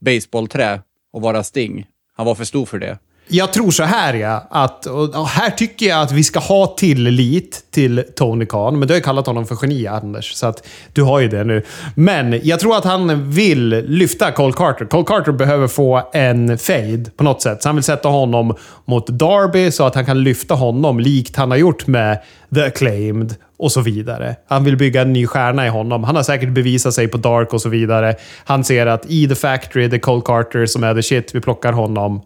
[0.00, 0.80] baseballträ
[1.12, 1.86] och vara Sting.
[2.16, 2.98] Han var för stor för det.
[3.32, 7.64] Jag tror så här ja, att, och här tycker jag att vi ska ha tillit
[7.70, 8.78] till Tony Khan.
[8.78, 10.34] Men du har ju kallat honom för geni, Anders.
[10.34, 11.64] Så att du har ju det nu.
[11.94, 14.84] Men jag tror att han vill lyfta Cole Carter.
[14.84, 17.62] Cole Carter behöver få en fade på något sätt.
[17.62, 18.54] Så han vill sätta honom
[18.84, 22.18] mot Darby så att han kan lyfta honom likt han har gjort med
[22.54, 24.36] The Acclaimed och så vidare.
[24.48, 26.04] Han vill bygga en ny stjärna i honom.
[26.04, 28.14] Han har säkert bevisat sig på Dark och så vidare.
[28.44, 31.34] Han ser att i The Factory, det är Cole Carter som är the shit.
[31.34, 32.22] Vi plockar honom.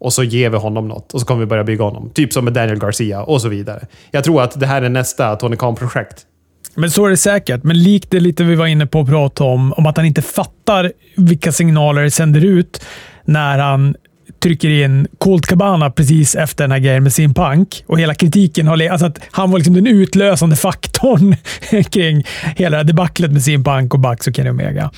[0.00, 2.10] Och så ger vi honom något och så kommer vi börja bygga honom.
[2.14, 3.86] Typ som med Daniel Garcia och så vidare.
[4.10, 6.26] Jag tror att det här är nästa Tony Khan-projekt.
[6.74, 7.62] Men så är det säkert.
[7.62, 10.22] Men likt det lite vi var inne på att prata om, om att han inte
[10.22, 12.84] fattar vilka signaler det sänder ut
[13.24, 13.94] när han
[14.42, 17.84] trycker in Colt Cabana precis efter den här grejen med sin punk.
[17.86, 21.36] Och hela kritiken har alltså att Han var liksom den utlösande faktorn
[21.90, 22.24] kring
[22.56, 24.90] hela debaclet med sin punk och Bucks och Kenny Omega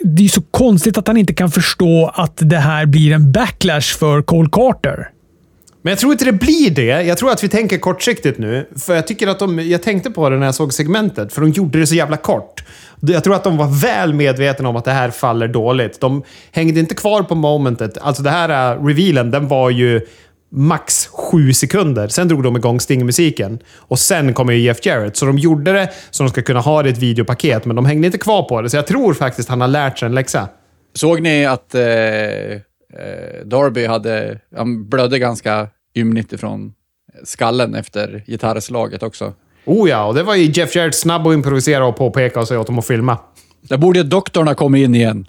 [0.00, 3.98] det är så konstigt att han inte kan förstå att det här blir en backlash
[3.98, 5.10] för Cole Carter.
[5.82, 7.02] Men jag tror inte det blir det.
[7.02, 8.68] Jag tror att vi tänker kortsiktigt nu.
[8.76, 9.58] För jag tycker att de...
[9.58, 12.64] Jag tänkte på det när jag såg segmentet, för de gjorde det så jävla kort.
[13.00, 16.00] Jag tror att de var väl medvetna om att det här faller dåligt.
[16.00, 16.22] De
[16.52, 17.98] hängde inte kvar på momentet.
[17.98, 20.00] Alltså det här eh, revealen, den var ju
[20.50, 22.08] max sju sekunder.
[22.08, 23.58] Sen drog de igång Sting-musiken.
[23.76, 25.16] Och sen kommer ju Jeff Jarrett.
[25.16, 27.86] Så de gjorde det så de ska kunna ha det i ett videopaket, men de
[27.86, 28.70] hängde inte kvar på det.
[28.70, 30.48] Så jag tror faktiskt han har lärt sig en läxa.
[30.94, 32.60] Såg ni att eh, eh,
[33.44, 34.40] Darby hade...
[34.56, 36.72] Han blödde ganska ymnigt ifrån
[37.24, 39.32] skallen efter gitarrslaget också.
[39.64, 42.60] Oh ja, och det var ju Jeff Jarrett snabb att improvisera och påpeka och säga
[42.60, 43.18] åt dem att filma.
[43.60, 45.26] Där borde doktorn ha kommit in igen.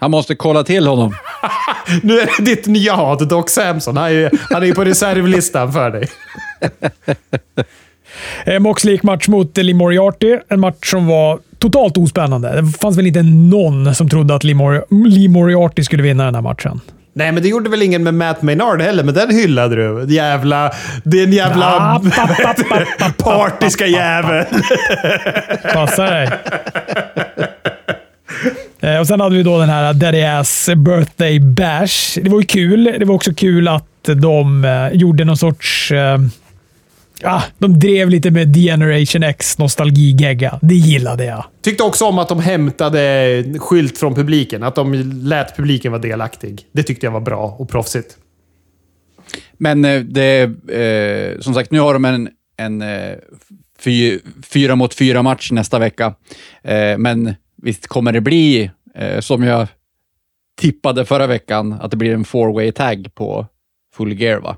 [0.00, 1.14] Han måste kolla till honom.
[2.02, 3.96] nu är det ditt nya hat, Doc Samson.
[3.96, 6.08] Han är, han är på reservlistan för dig.
[8.44, 10.38] Eh, Moxley match mot Lee Moriarty.
[10.48, 12.60] En match som var totalt ospännande.
[12.60, 16.34] Det fanns väl inte någon som trodde att Lee, Mori Lee Moriarty skulle vinna den
[16.34, 16.80] här matchen.
[17.12, 20.14] Nej, men det gjorde väl ingen med Matt Maynard heller, men den hyllade du.
[20.14, 20.72] Jävla...
[21.04, 22.00] Den jävla...
[23.18, 24.44] Partiska jävel.
[25.74, 26.30] Passa dig.
[28.80, 32.18] Eh, och Sen hade vi då den här Daddy Ass Birthday Bash.
[32.22, 32.96] Det var ju kul.
[32.98, 35.92] Det var också kul att de eh, gjorde någon sorts...
[35.92, 36.18] Eh,
[37.22, 40.58] ah, de drev lite med Generation X nostalgigegga.
[40.62, 41.44] Det gillade jag.
[41.62, 44.62] Tyckte också om att de hämtade skylt från publiken.
[44.62, 46.62] Att de lät publiken vara delaktig.
[46.72, 48.16] Det tyckte jag var bra och proffsigt.
[49.58, 52.82] Men det, eh, som sagt, nu har de en, en
[53.78, 54.18] fy,
[54.52, 56.14] fyra mot fyra match nästa vecka.
[56.62, 59.68] Eh, men visst kommer det bli, eh, som jag
[60.60, 63.46] tippade förra veckan, att det blir en four way tag på
[63.94, 64.56] full gear, va?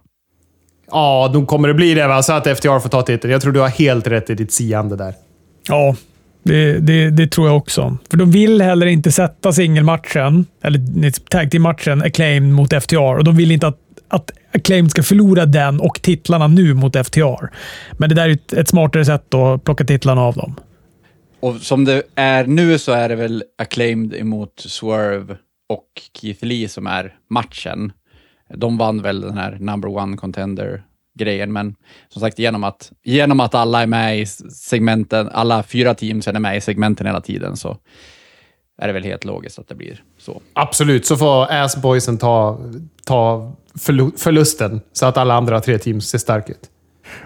[0.91, 2.23] Ja, då kommer det bli det, va?
[2.23, 3.33] så att FTR får ta titeln.
[3.33, 5.15] Jag tror du har helt rätt i ditt siande där.
[5.69, 5.97] Ja,
[6.43, 7.97] det, det, det, tror jag också.
[8.11, 13.19] För de vill heller inte sätta singelmatchen, eller tag team-matchen, Acclaim mot FTR.
[13.19, 13.79] Och de vill inte att,
[14.09, 17.51] att Acclaim ska förlora den och titlarna nu mot FTR.
[17.93, 20.55] Men det där är ett, ett smartare sätt att plocka titlarna av dem.
[21.41, 25.37] Och som det är nu så är det väl Acclaimed emot Swerve
[25.69, 27.93] och Keith Lee som är matchen.
[28.55, 31.75] De vann väl den här number one contender-grejen, men
[32.09, 36.33] som sagt, genom att, genom att alla är med i segmenten, alla fyra teams är
[36.33, 37.77] med i segmenten hela tiden, så
[38.79, 40.41] är det väl helt logiskt att det blir så.
[40.53, 42.61] Absolut, så får Assboysen ta,
[43.05, 43.53] ta
[44.17, 46.71] förlusten, så att alla andra tre teams ser starka ut.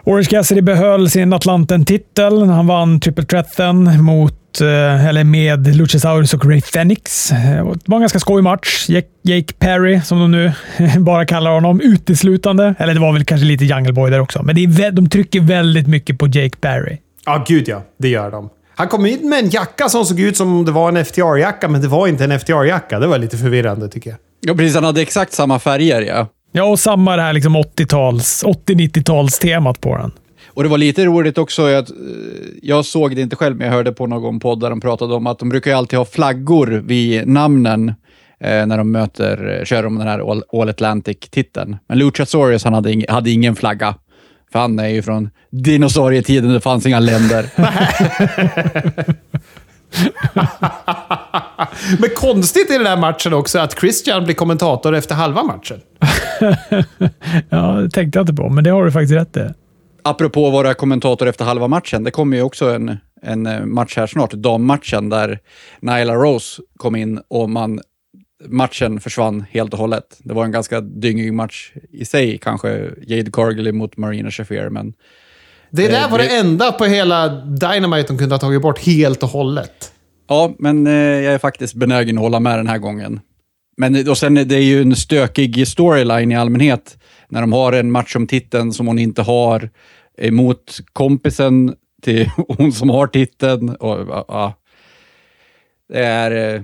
[0.05, 2.49] Orange Cassidy behöll sin Atlanten-titel.
[2.49, 7.29] Han vann triple threaten mot, eh, eller med Luchasaurus och Ray Phoenix.
[7.29, 8.87] Det var en ganska skoj match.
[9.23, 10.53] Jake Perry, som de nu
[10.99, 12.75] bara kallar honom, uteslutande.
[12.79, 15.41] Eller det var väl kanske lite Jungle Boy där också, men det är, de trycker
[15.41, 16.99] väldigt mycket på Jake Perry.
[17.27, 17.83] Ja, gud ja.
[17.99, 18.51] Det gör de.
[18.77, 21.69] Han kom in med en jacka som såg ut som om det var en FTR-jacka,
[21.69, 22.99] men det var inte en FTR-jacka.
[23.01, 24.19] Det var lite förvirrande tycker jag.
[24.41, 24.75] Ja, precis.
[24.75, 26.27] Han hade exakt samma färger, ja.
[26.57, 30.11] Ja, och samma det här liksom 80-tals, 80-90-tals-temat på den.
[30.47, 31.97] Och det var lite roligt också, att, eh,
[32.63, 35.27] jag såg det inte själv, men jag hörde på någon podd där de pratade om
[35.27, 37.89] att de brukar ju alltid ha flaggor vid namnen
[38.41, 41.77] eh, när de möter, kör om den här All, All Atlantic-titeln.
[41.89, 43.95] Men Luchasaurus, han hade, ing, hade ingen flagga.
[44.53, 47.47] För han är ju från dinosaurietiden, det fanns inga länder.
[51.99, 55.81] Men konstigt i den här matchen också att Christian blir kommentator efter halva matchen.
[57.49, 59.49] ja, det tänkte jag inte på, men det har du faktiskt rätt i.
[60.03, 64.07] Apropå våra kommentator efter halva matchen, det kommer ju också en, en eh, match här
[64.07, 65.39] snart, dammatchen, där
[65.81, 67.81] Nyla Rose kom in och man,
[68.49, 70.19] matchen försvann helt och hållet.
[70.19, 74.95] Det var en ganska dyngig match i sig, kanske Jade Cargill mot Marina Shafir, men
[75.77, 79.23] Det där Eh, var det enda på hela Dynamite de kunde ha tagit bort helt
[79.23, 79.93] och hållet.
[80.29, 83.21] Ja, men eh, jag är faktiskt benägen att hålla med den här gången.
[83.77, 86.99] Men och sen är det ju en stökig storyline i allmänhet
[87.29, 89.71] när de har en match om titeln som hon inte har
[90.19, 93.69] emot kompisen till hon som har titeln.
[93.69, 94.55] Och, ja, ja.
[95.89, 96.63] Det är eh,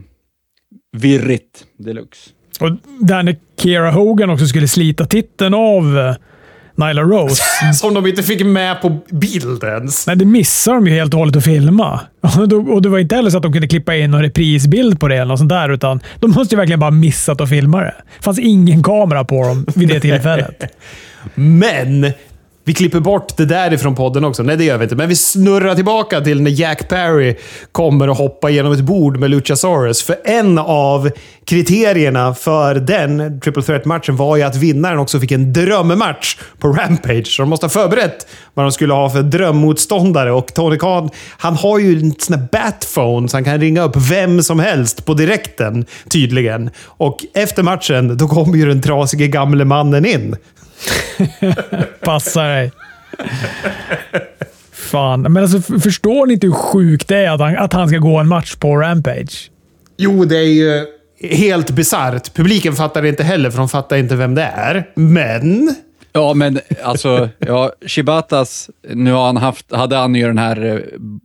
[0.92, 2.30] virrigt deluxe.
[2.60, 6.14] Och där när Kiera Hogan också skulle slita titeln av eh,
[6.86, 7.42] Nyla Rose.
[7.74, 10.06] Som de inte fick med på bild ens.
[10.06, 12.00] Nej, det missar de ju helt och hållet att filma.
[12.70, 15.14] Och det var inte heller så att de kunde klippa in någon reprisbild på det
[15.14, 17.94] eller något sånt där, utan de måste ju verkligen bara missat att filma det.
[18.18, 20.62] Det fanns ingen kamera på dem vid det tillfället.
[21.34, 22.12] Men
[22.64, 24.42] vi klipper bort det där ifrån podden också.
[24.42, 24.96] Nej, det gör vi inte.
[24.96, 27.36] Men vi snurrar tillbaka till när Jack Perry
[27.72, 30.02] kommer och hoppar genom ett bord med Luchasaurus.
[30.02, 31.10] För en av
[31.44, 37.26] kriterierna för den Triple Threat-matchen var ju att vinnaren också fick en drömmatch på Rampage.
[37.26, 40.32] Så de måste ha förberett vad de skulle ha för drömmotståndare.
[40.32, 43.96] Och Tony Khan, han har ju en sån här batphone så han kan ringa upp
[43.96, 46.70] vem som helst på direkten, tydligen.
[46.84, 50.36] Och efter matchen, då kommer ju den trasige gamle mannen in.
[52.00, 52.72] Passar dig.
[54.72, 55.22] Fan.
[55.22, 58.18] Men alltså, förstår ni inte hur sjukt det är att han, att han ska gå
[58.18, 59.50] en match på Rampage?
[59.96, 60.86] Jo, det är ju
[61.20, 62.34] helt bisarrt.
[62.34, 64.90] Publiken fattar det inte heller, för de fattar inte vem det är.
[64.94, 65.74] Men...
[66.12, 70.78] Ja, men alltså, ja, Shibatas, nu har han haft, hade han ju den här eh,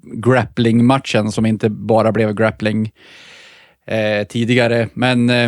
[0.03, 2.91] grappling-matchen som inte bara blev grappling
[3.87, 5.45] eh, tidigare, men eh,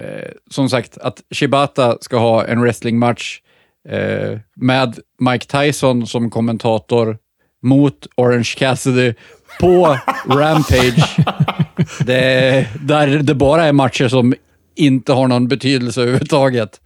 [0.00, 3.40] eh, som sagt, att Shibata ska ha en wrestlingmatch
[3.88, 7.18] eh, med Mike Tyson som kommentator
[7.62, 9.14] mot Orange Cassidy
[9.60, 11.16] på Rampage.
[12.06, 14.34] Det, där det bara är matcher som
[14.76, 16.80] inte har någon betydelse överhuvudtaget.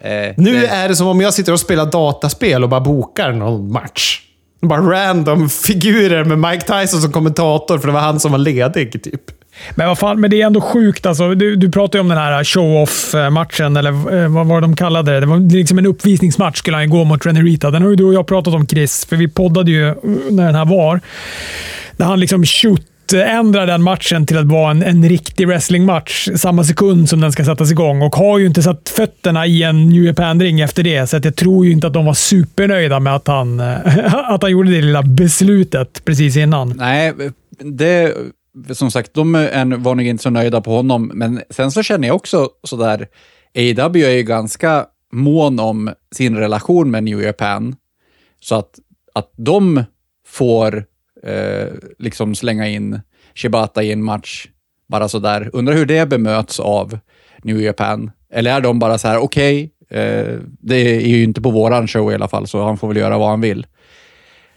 [0.00, 3.32] Eh, Nu det- är det som om jag sitter och spelar dataspel och bara bokar
[3.32, 4.20] någon match.
[4.60, 9.02] Bara random figurer med Mike Tyson som kommentator, för det var han som var ledig,
[9.02, 9.20] typ.
[9.74, 11.06] Men vad fan, men det är ändå sjukt.
[11.06, 14.66] Alltså, du, du pratade ju om den här uh, show-off-matchen, eller uh, vad var det
[14.66, 15.20] de kallade det?
[15.20, 17.70] Det var liksom en uppvisningsmatch skulle han ju gå mot René Rita.
[17.70, 19.94] Den har ju du och jag pratat om, Chris, för vi poddade ju
[20.30, 21.00] när den här var.
[21.96, 22.82] Där han liksom shoot
[23.12, 27.44] ändra den matchen till att vara en, en riktig wrestlingmatch samma sekund som den ska
[27.44, 31.16] sättas igång och har ju inte satt fötterna i en New Japan-ring efter det, så
[31.16, 34.52] att jag tror ju inte att de var supernöjda med att han, eh, att han
[34.52, 36.74] gjorde det lilla beslutet precis innan.
[36.76, 37.12] Nej,
[37.58, 38.14] det,
[38.70, 42.08] som sagt, de är, var nog inte så nöjda på honom, men sen så känner
[42.08, 43.06] jag också sådär,
[43.56, 47.76] AW är ju ganska mån om sin relation med New Japan,
[48.40, 48.70] så att,
[49.14, 49.84] att de
[50.26, 50.84] får
[51.22, 53.00] eh, liksom slänga in
[53.34, 54.46] Shibata i en match,
[54.88, 55.50] bara sådär.
[55.52, 56.98] Undrar hur det bemöts av
[57.42, 58.10] New Japan.
[58.32, 62.12] Eller är de bara så här, okej, eh, det är ju inte på våran show
[62.12, 63.66] i alla fall, så han får väl göra vad han vill.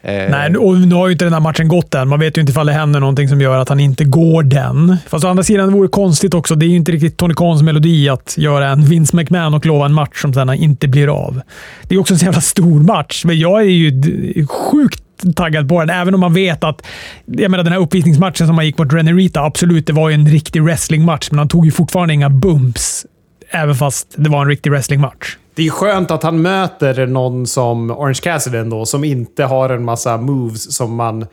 [0.03, 2.07] Eh, Nej, och nu har ju inte den här matchen gått än.
[2.07, 4.97] Man vet ju inte ifall det händer någonting som gör att han inte går den.
[5.07, 6.55] Fast å andra sidan det vore konstigt också.
[6.55, 9.85] Det är ju inte riktigt Tony Khans melodi att göra en Vince McMahon och lova
[9.85, 11.41] en match som sen inte blir av.
[11.83, 15.03] Det är också en så jävla stor match, men jag är ju sjukt
[15.35, 16.81] taggad på den, även om man vet att
[17.25, 20.15] jag menar, den här uppvisningsmatchen som han gick mot René Rita, absolut, det var ju
[20.15, 23.05] en riktig wrestlingmatch, men han tog ju fortfarande inga bumps,
[23.49, 25.37] även fast det var en riktig wrestlingmatch.
[25.55, 29.85] Det är skönt att han möter någon som Orange Cassidy ändå, som inte har en
[29.85, 31.25] massa moves som man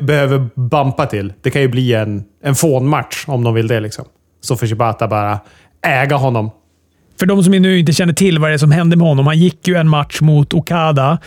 [0.00, 1.32] behöver bumpa till.
[1.42, 3.80] Det kan ju bli en, en fånmatch om de vill det.
[3.80, 4.04] liksom.
[4.40, 5.38] Så får Shibata bara
[5.86, 6.50] äga honom.
[7.18, 9.26] För de som nu inte känner till vad det är som hände med honom.
[9.26, 11.18] Han gick ju en match mot Okada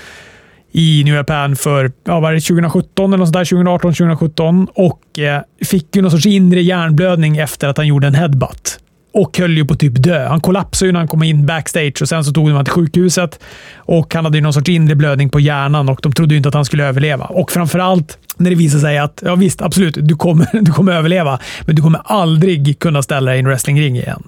[0.72, 5.20] i New Japan för ja, var det 2017 eller något sånt där, 2018, 2017 och
[5.20, 8.80] eh, fick ju någon sorts inre hjärnblödning efter att han gjorde en headbutt.
[9.14, 10.28] och höll ju på typ dö.
[10.28, 12.74] Han kollapsade ju när han kom in backstage och sen så tog de honom till
[12.74, 13.40] sjukhuset.
[13.76, 16.50] Och Han hade ju någon sorts inre blödning på hjärnan och de trodde ju inte
[16.50, 17.26] att han skulle överleva.
[17.26, 21.40] Och framförallt när det visade sig att, ja visst, absolut, du kommer, du kommer överleva,
[21.66, 24.24] men du kommer aldrig kunna ställa dig i en wrestlingring igen.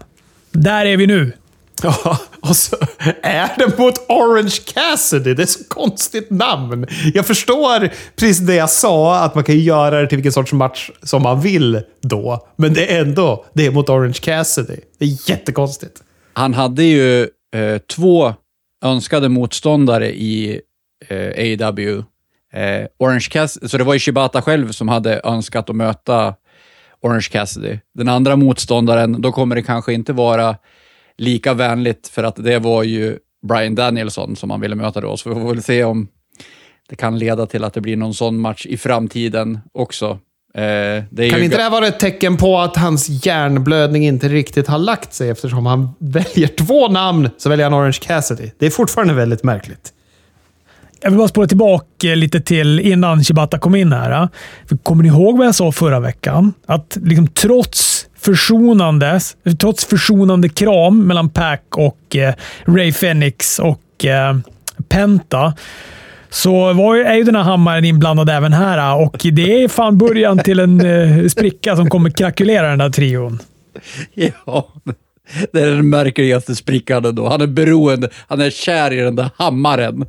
[0.51, 1.31] Där är vi nu.
[1.83, 2.75] Ja, och så
[3.21, 5.33] är det mot Orange Cassidy.
[5.33, 6.87] Det är så konstigt namn.
[7.13, 10.89] Jag förstår precis det jag sa, att man kan göra det till vilken sorts match
[11.03, 12.47] som man vill då.
[12.55, 14.75] Men det är ändå, det är mot Orange Cassidy.
[14.99, 16.03] Det är jättekonstigt.
[16.33, 17.21] Han hade ju
[17.55, 18.33] eh, två
[18.85, 20.61] önskade motståndare i
[21.07, 22.03] eh, AW.
[22.53, 26.35] Eh, Orange Cassidy, så det var ju Shibata själv som hade önskat att möta
[27.01, 27.79] Orange Cassidy.
[27.93, 30.55] Den andra motståndaren, då kommer det kanske inte vara
[31.19, 33.17] lika vänligt för att det var ju
[33.47, 36.07] Brian Danielson som han ville möta då, så vi får väl se om
[36.89, 40.19] det kan leda till att det blir någon sån match i framtiden också.
[40.53, 44.27] Eh, det kan ju inte det här vara ett tecken på att hans hjärnblödning inte
[44.27, 48.51] riktigt har lagt sig eftersom han väljer två namn så väljer han Orange Cassidy?
[48.59, 49.93] Det är fortfarande väldigt märkligt.
[51.01, 54.29] Jag vill bara spåra tillbaka lite till innan Shibata kom in här.
[54.69, 56.53] För kommer ni ihåg vad jag sa förra veckan?
[56.65, 59.19] Att liksom trots försonande,
[59.59, 62.33] trots försonande kram mellan Pac och eh,
[62.65, 64.37] Ray Phoenix och eh,
[64.89, 65.53] Penta
[66.29, 69.67] så var ju, är ju den här hammaren inblandad även här eh, och det är
[69.67, 73.39] fan början till en eh, spricka som kommer krackulera den där trion.
[74.45, 74.67] Ja,
[75.51, 77.29] det är den märkligaste sprickan då.
[77.29, 80.05] Han är beroende, han är kär i den där hammaren.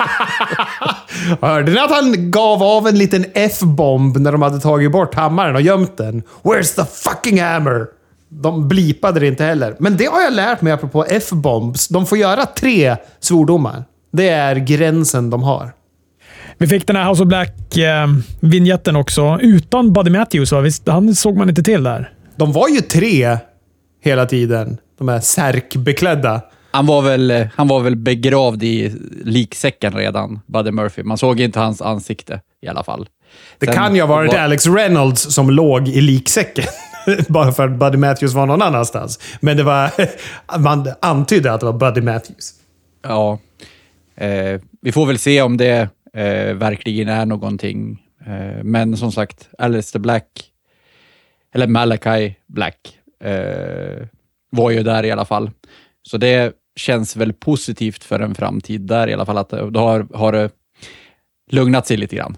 [1.40, 5.54] Hörde ni att han gav av en liten F-bomb när de hade tagit bort hammaren
[5.54, 6.22] och gömt den?
[6.42, 7.86] Where's the fucking hammer?
[8.28, 9.76] De blipade det inte heller.
[9.78, 11.88] Men det har jag lärt mig apropå F-bombs.
[11.88, 13.84] De får göra tre svordomar.
[14.12, 15.72] Det är gränsen de har.
[16.58, 20.52] Vi fick den här House of Black-vinjetten också, utan Buddy Matthews.
[20.52, 20.60] Va?
[20.60, 22.12] Visst, han såg man inte till där.
[22.36, 23.38] De var ju tre
[24.04, 24.78] hela tiden.
[24.98, 26.40] De här särkbeklädda.
[26.70, 28.94] Han var, väl, han var väl begravd i
[29.24, 31.02] liksäcken redan, Buddy Murphy.
[31.02, 33.08] Man såg inte hans ansikte i alla fall.
[33.58, 36.64] Det Sen- kan ju ha varit Alex Reynolds som låg i liksäcken.
[37.28, 39.20] Bara för att Buddy Matthews var någon annanstans.
[39.40, 39.90] Men det var...
[40.58, 42.52] Man antydde att det var Buddy Matthews.
[43.02, 43.38] Ja.
[44.16, 48.02] Eh, vi får väl se om det eh, verkligen är någonting.
[48.26, 50.26] Eh, men som sagt, Alistair Black,
[51.54, 52.76] eller Malachi Black,
[53.24, 54.06] eh,
[54.50, 55.50] var ju där i alla fall.
[56.02, 59.80] Så det känns väl positivt för en framtid där i alla fall, att det- då
[59.80, 60.50] har, har det
[61.50, 62.36] lugnat sig lite grann.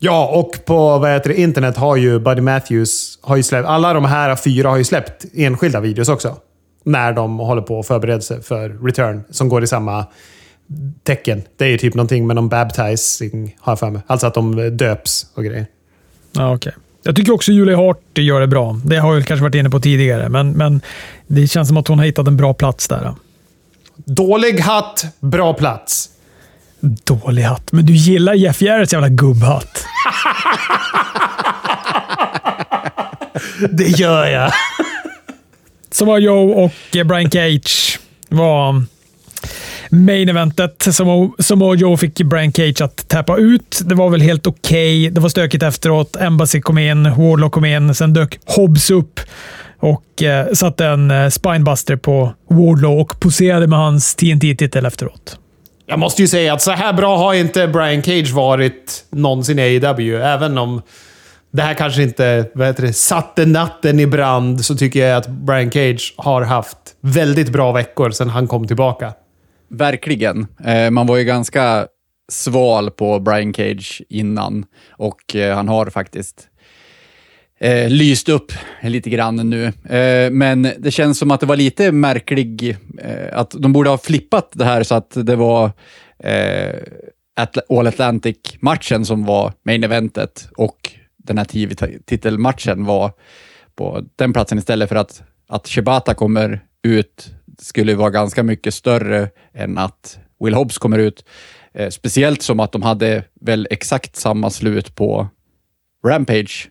[0.00, 3.18] Ja, och på vad heter det, internet har ju Buddy Matthews...
[3.22, 6.36] Har ju släppt, alla de här fyra har ju släppt enskilda videos också.
[6.84, 10.06] När de håller på att förbereda sig för return, som går i samma
[11.02, 11.42] tecken.
[11.56, 14.02] Det är ju typ någonting med någon baptizing, har jag för mig.
[14.06, 15.66] Alltså att de döps och grejer.
[16.32, 16.72] Ja, okay.
[17.02, 18.80] Jag tycker också Julia Hart gör det bra.
[18.84, 20.80] Det har jag kanske varit inne på tidigare, men, men
[21.26, 23.14] det känns som att hon har hittat en bra plats där.
[24.04, 26.08] Dålig hatt, bra plats.
[26.80, 27.72] Dålig hatt.
[27.72, 29.84] Men du gillar Jeff Jarretts jävla gubbhatt.
[33.70, 34.52] Det gör jag.
[35.90, 38.82] Samoa Joe och Brian Cage var
[39.90, 40.86] main eventet.
[41.38, 43.80] Samoa Joe fick Brian Cage att tappa ut.
[43.84, 45.10] Det var väl helt okej.
[45.10, 46.16] Det var stökigt efteråt.
[46.16, 49.20] Embassy kom in, Wardlow kom in, sen dök Hobbs upp
[49.80, 55.38] och eh, satte en eh, spinebuster på Wardlow och poserade med hans TNT-titel efteråt.
[55.86, 59.62] Jag måste ju säga att så här bra har inte Brian Cage varit någonsin i
[59.62, 60.22] AEW.
[60.22, 60.82] Även om
[61.50, 65.28] det här kanske inte vad heter det, satte natten i brand, så tycker jag att
[65.28, 69.12] Brian Cage har haft väldigt bra veckor sedan han kom tillbaka.
[69.70, 70.46] Verkligen.
[70.64, 71.86] Eh, man var ju ganska
[72.32, 76.48] sval på Brian Cage innan och eh, han har faktiskt
[77.58, 78.52] eh, lyst upp
[78.82, 79.64] lite grann nu.
[79.66, 83.98] Eh, men det känns som att det var lite märklig, eh, att de borde ha
[83.98, 85.72] flippat det här så att det var
[86.18, 86.74] eh,
[87.40, 93.12] Atl- All Atlantic-matchen som var main eventet och den här TV-titelmatchen var
[93.74, 99.28] på den platsen istället för att, att Shibata kommer ut skulle vara ganska mycket större
[99.54, 101.24] än att Will Hobbs kommer ut.
[101.74, 105.28] Eh, speciellt som att de hade väl exakt samma slut på
[106.06, 106.70] Rampage.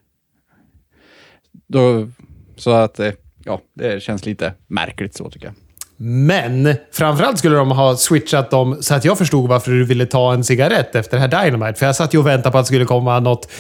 [1.68, 2.08] Då,
[2.56, 3.12] så att, eh,
[3.44, 5.56] ja, det känns lite märkligt så tycker jag.
[6.00, 10.34] Men framförallt skulle de ha switchat dem så att jag förstod varför du ville ta
[10.34, 11.80] en cigarett efter det här Dynamite.
[11.80, 13.52] För jag satt ju och väntade på att det skulle komma något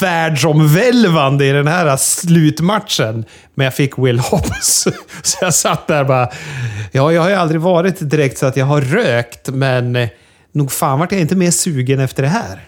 [0.00, 3.24] världsomvälvande i den här slutmatchen.
[3.54, 4.86] Men jag fick Will Hobbs.
[5.22, 6.28] Så jag satt där bara...
[6.92, 10.08] Ja, jag har ju aldrig varit direkt så att jag har rökt, men eh,
[10.52, 12.60] nog fan vart jag inte mer sugen efter det här.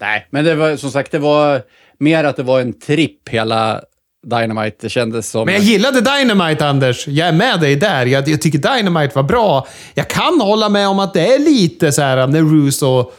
[0.00, 1.62] Nej, men det var som sagt, det var
[1.98, 3.82] mer att det var en tripp hela
[4.26, 4.76] Dynamite.
[4.80, 5.46] Det kändes som...
[5.46, 7.08] Men jag gillade Dynamite, Anders.
[7.08, 8.06] Jag är med dig där.
[8.06, 9.66] Jag, jag tycker Dynamite var bra.
[9.94, 13.10] Jag kan hålla med om att det är lite så här när Russo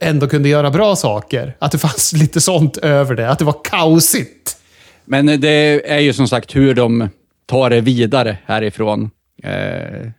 [0.00, 1.56] ändå kunde göra bra saker.
[1.58, 3.30] Att det fanns lite sånt över det.
[3.30, 4.56] Att det var kaosigt.
[5.04, 7.08] Men det är ju som sagt hur de
[7.46, 9.10] tar det vidare härifrån.
[9.42, 10.10] Eh,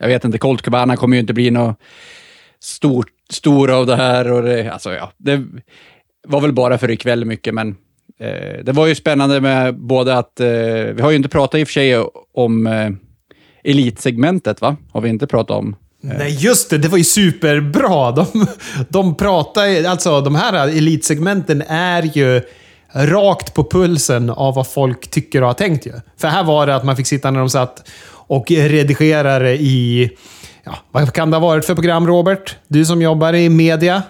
[0.00, 1.80] jag vet inte, Colt Cabana kommer ju inte bli något
[2.60, 4.32] stort, stor av det här.
[4.32, 5.44] Och det, alltså, ja, det
[6.28, 7.76] var väl bara för ikväll mycket, men
[8.20, 10.40] eh, det var ju spännande med både att...
[10.40, 10.46] Eh,
[10.94, 12.04] vi har ju inte pratat i och för sig
[12.34, 12.90] om eh,
[13.64, 14.76] elitsegmentet, va?
[14.92, 15.76] Har vi inte pratat om.
[16.04, 16.18] Eh?
[16.18, 16.78] Nej, just det.
[16.78, 18.10] Det var ju superbra.
[18.32, 18.46] De,
[18.88, 22.42] de pratar alltså de här elitsegmenten är ju
[22.92, 25.92] rakt på pulsen av vad folk tycker och har tänkt ju.
[26.16, 30.10] För här var det att man fick sitta när de satt och redigerade i...
[30.64, 32.56] Ja, vad kan det ha varit för program, Robert?
[32.68, 34.02] Du som jobbar i media.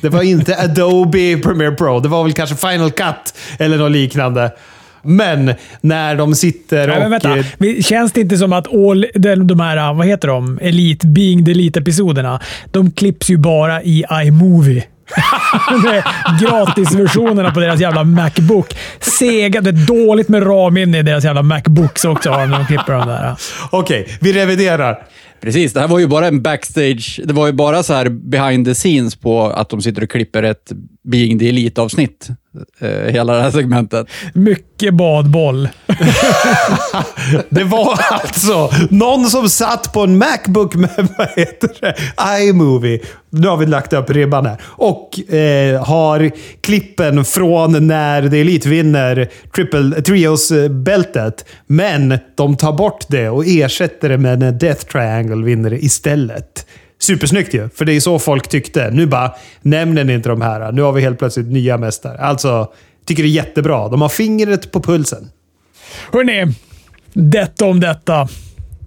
[0.00, 2.00] Det var inte Adobe Premiere Pro.
[2.00, 4.50] Det var väl kanske Final Cut eller något liknande.
[5.02, 7.02] Men när de sitter Nej, och...
[7.02, 7.44] men vänta.
[7.58, 9.06] Vi- Känns det inte som att all,
[9.46, 12.40] de, här, vad heter de, Elite, Being the Elite-episoderna,
[12.70, 14.84] de klipps ju bara i iMovie.
[16.40, 18.76] Gratisversionerna på deras jävla Macbook.
[19.00, 19.60] Sega.
[19.60, 23.34] Det är dåligt med RAM-minne i deras jävla Macbooks också när de klipper de där.
[23.70, 24.98] Okej, vi reviderar.
[25.42, 27.20] Precis, det här var ju bara en backstage.
[27.24, 30.42] Det var ju bara så här behind the scenes på att de sitter och klipper
[30.42, 30.72] ett
[31.04, 32.28] Being the Elite-avsnitt.
[32.80, 34.06] Eh, hela det här segmentet.
[34.34, 35.68] Mycket badboll.
[37.48, 41.94] Det var alltså någon som satt på en Macbook med vad heter det?
[42.42, 43.00] iMovie.
[43.30, 44.56] Nu har vi lagt upp ribban här.
[44.64, 46.30] Och eh, har
[46.60, 51.44] klippen från när The Elite vinner Triple Trios-bältet.
[51.66, 56.66] Men de tar bort det och ersätter det med när Death Triangle vinner istället.
[57.02, 58.90] Supersnyggt ju, för det är så folk tyckte.
[58.90, 60.72] Nu bara, nämner ni inte de här.
[60.72, 62.18] Nu har vi helt plötsligt nya mästare.
[62.18, 62.72] Alltså,
[63.04, 63.88] tycker det är jättebra.
[63.88, 65.30] De har fingret på pulsen.
[66.12, 66.54] Hörrni,
[67.12, 68.28] detta om detta.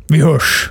[0.07, 0.69] Vi hörs.